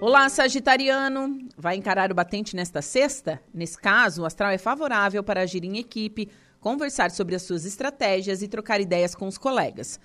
[0.00, 1.38] Olá, Sagitariano!
[1.54, 3.42] Vai encarar o batente nesta sexta?
[3.52, 6.30] Nesse caso, o astral é favorável para agir em equipe,
[6.60, 10.00] conversar sobre as suas estratégias e trocar ideias com os colegas.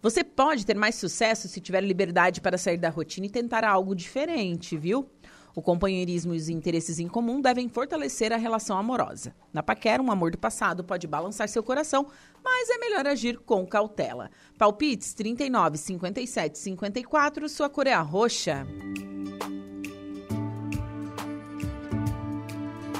[0.00, 3.96] Você pode ter mais sucesso se tiver liberdade para sair da rotina e tentar algo
[3.96, 5.10] diferente, viu?
[5.58, 9.34] O companheirismo e os interesses em comum devem fortalecer a relação amorosa.
[9.52, 12.06] Na paquera, um amor do passado pode balançar seu coração,
[12.44, 14.30] mas é melhor agir com cautela.
[14.56, 18.64] Palpites 39, 57, 54, sua cor é a roxa.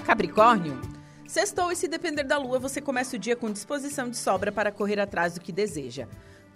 [0.05, 0.80] Capricórnio.
[1.28, 4.72] Sextou e se depender da lua, você começa o dia com disposição de sobra para
[4.72, 6.09] correr atrás do que deseja.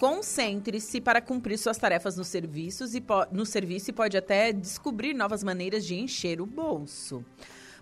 [0.02, 5.44] Concentre-se para cumprir suas tarefas nos serviços e no serviço e pode até descobrir novas
[5.44, 7.24] maneiras de encher o bolso.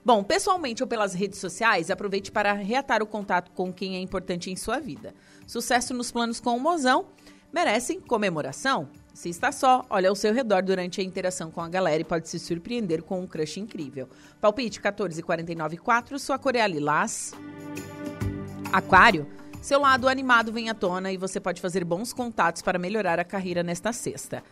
[0.04, 4.50] Bom, pessoalmente ou pelas redes sociais, aproveite para reatar o contato com quem é importante
[4.50, 5.14] em sua vida.
[5.46, 7.06] Sucesso nos planos com o mozão
[7.50, 8.90] merecem comemoração.
[9.14, 12.28] Se está só, olha ao seu redor durante a interação com a galera e pode
[12.28, 14.06] se surpreender com um crush incrível.
[14.38, 17.32] Palpite 14494, sua cor é lilás.
[18.70, 19.26] Aquário.
[19.60, 23.24] Seu lado animado vem à tona e você pode fazer bons contatos para melhorar a
[23.24, 24.42] carreira nesta sexta.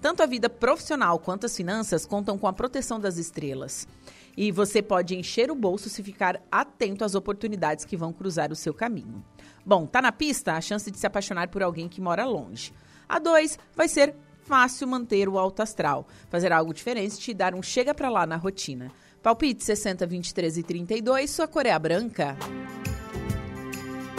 [0.00, 3.88] Tanto a vida profissional quanto as finanças contam com a proteção das estrelas.
[4.36, 8.56] E você pode encher o bolso se ficar atento às oportunidades que vão cruzar o
[8.56, 9.24] seu caminho.
[9.64, 12.72] Bom, tá na pista a chance de se apaixonar por alguém que mora longe.
[13.08, 17.62] A dois vai ser fácil manter o alto astral, fazer algo diferente e dar um
[17.62, 18.92] chega pra lá na rotina.
[19.22, 22.36] Palpite 60, 23 e 32, sua cor é branca.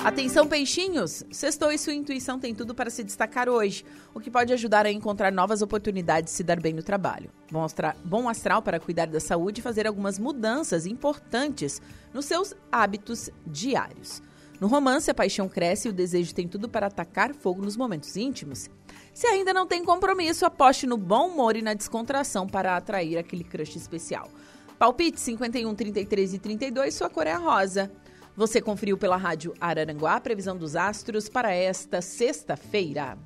[0.04, 1.26] Atenção, peixinhos!
[1.30, 4.92] Sextou e sua intuição tem tudo para se destacar hoje, o que pode ajudar a
[4.92, 7.30] encontrar novas oportunidades de se dar bem no trabalho.
[7.52, 7.66] Bom,
[8.06, 11.82] bom astral para cuidar da saúde e fazer algumas mudanças importantes
[12.14, 14.22] nos seus hábitos diários.
[14.60, 18.16] No romance, a paixão cresce e o desejo tem tudo para atacar fogo nos momentos
[18.16, 18.70] íntimos.
[19.14, 23.44] Se ainda não tem compromisso, aposte no bom humor e na descontração para atrair aquele
[23.44, 24.30] crush especial.
[24.78, 27.92] Palpite 51, 33 e 32, sua cor é a rosa.
[28.40, 33.18] Você conferiu pela rádio Araranguá a previsão dos astros para esta sexta-feira.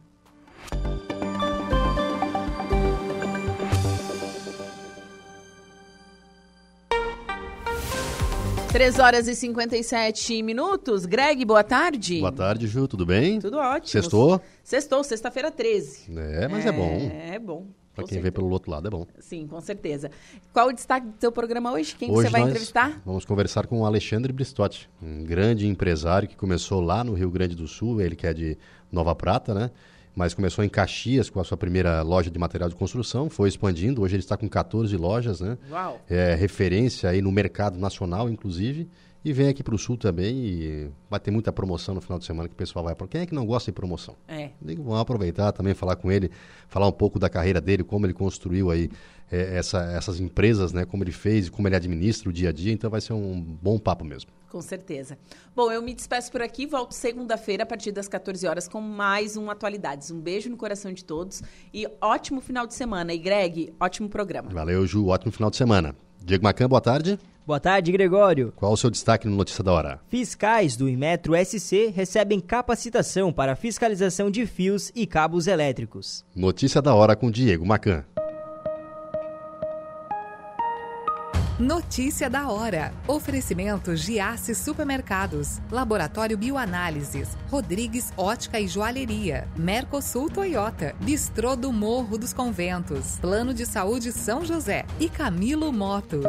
[8.73, 11.05] Três horas e 57 minutos.
[11.05, 12.19] Greg, boa tarde.
[12.19, 13.39] Boa tarde, Ju, tudo bem?
[13.39, 13.87] Tudo ótimo.
[13.87, 14.41] Sextou?
[14.63, 16.11] Sextou, sexta-feira 13.
[16.17, 17.11] É, mas é, é bom.
[17.11, 17.67] É bom.
[17.93, 18.21] Para quem certeza.
[18.23, 19.05] vê pelo outro lado é bom.
[19.19, 20.09] Sim, com certeza.
[20.51, 21.95] Qual o destaque do seu programa hoje?
[21.95, 22.99] Quem hoje você vai entrevistar?
[23.05, 27.55] Vamos conversar com o Alexandre Bristotti, um grande empresário que começou lá no Rio Grande
[27.55, 28.57] do Sul, ele que é de
[28.91, 29.69] Nova Prata, né?
[30.15, 34.01] Mas começou em Caxias com a sua primeira loja de material de construção, foi expandindo,
[34.01, 35.57] hoje ele está com 14 lojas, né?
[35.71, 35.99] Uau!
[36.09, 38.87] É referência aí no mercado nacional, inclusive.
[39.25, 42.25] E vem aqui para o Sul também e vai ter muita promoção no final de
[42.25, 42.93] semana que o pessoal vai.
[43.07, 44.17] Quem é que não gosta de promoção?
[44.27, 44.49] É.
[44.61, 46.29] Digo, vamos aproveitar também, falar com ele,
[46.67, 48.89] falar um pouco da carreira dele, como ele construiu aí
[49.33, 50.85] é, essa, essas empresas, né?
[50.85, 52.71] Como ele fez, como ele administra o dia a dia.
[52.71, 54.29] Então vai ser um bom papo mesmo.
[54.47, 55.17] Com certeza.
[55.55, 59.35] Bom, eu me despeço por aqui, volto segunda-feira a partir das 14 horas com mais
[59.35, 60.11] um Atualidades.
[60.11, 61.41] Um beijo no coração de todos
[61.73, 63.11] e ótimo final de semana.
[63.11, 64.51] E Greg, ótimo programa.
[64.51, 65.95] Valeu, Ju, ótimo final de semana.
[66.23, 67.17] Diego Macan, boa tarde.
[67.45, 68.53] Boa tarde, Gregório.
[68.55, 69.99] Qual o seu destaque no Notícia da Hora?
[70.07, 76.23] Fiscais do Inmetro SC recebem capacitação para fiscalização de fios e cabos elétricos.
[76.33, 78.05] Notícia da Hora com Diego Macan.
[81.59, 82.91] Notícia da hora.
[83.07, 92.33] Oferecimento Giasse Supermercados, Laboratório Bioanálises, Rodrigues Ótica e Joalheria, Mercosul Toyota, Bistrô do Morro dos
[92.33, 94.83] Conventos, Plano de Saúde São José.
[94.99, 96.25] E Camilo Motos.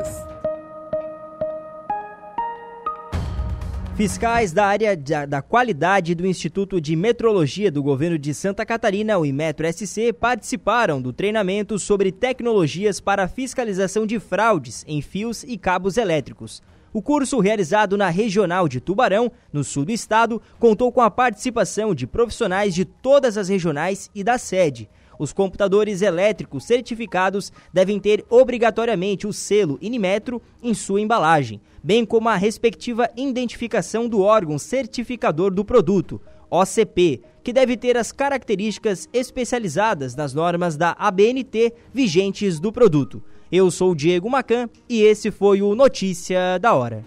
[3.96, 4.96] Fiscais da área
[5.28, 11.00] da qualidade do Instituto de Metrologia do Governo de Santa Catarina, o Inmetro SC, participaram
[11.00, 16.60] do treinamento sobre tecnologias para fiscalização de fraudes em fios e cabos elétricos.
[16.92, 21.94] O curso, realizado na Regional de Tubarão, no sul do estado, contou com a participação
[21.94, 24.88] de profissionais de todas as regionais e da sede.
[25.18, 32.28] Os computadores elétricos certificados devem ter obrigatoriamente o selo Inimetro em sua embalagem, bem como
[32.28, 36.20] a respectiva identificação do órgão certificador do produto,
[36.50, 43.22] OCP, que deve ter as características especializadas nas normas da ABNT vigentes do produto.
[43.52, 47.04] Eu sou o Diego Macan e esse foi o Notícia da Hora.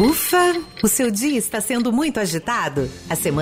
[0.00, 0.58] Ufa!
[0.82, 2.90] O seu dia está sendo muito agitado?
[3.06, 3.38] A semana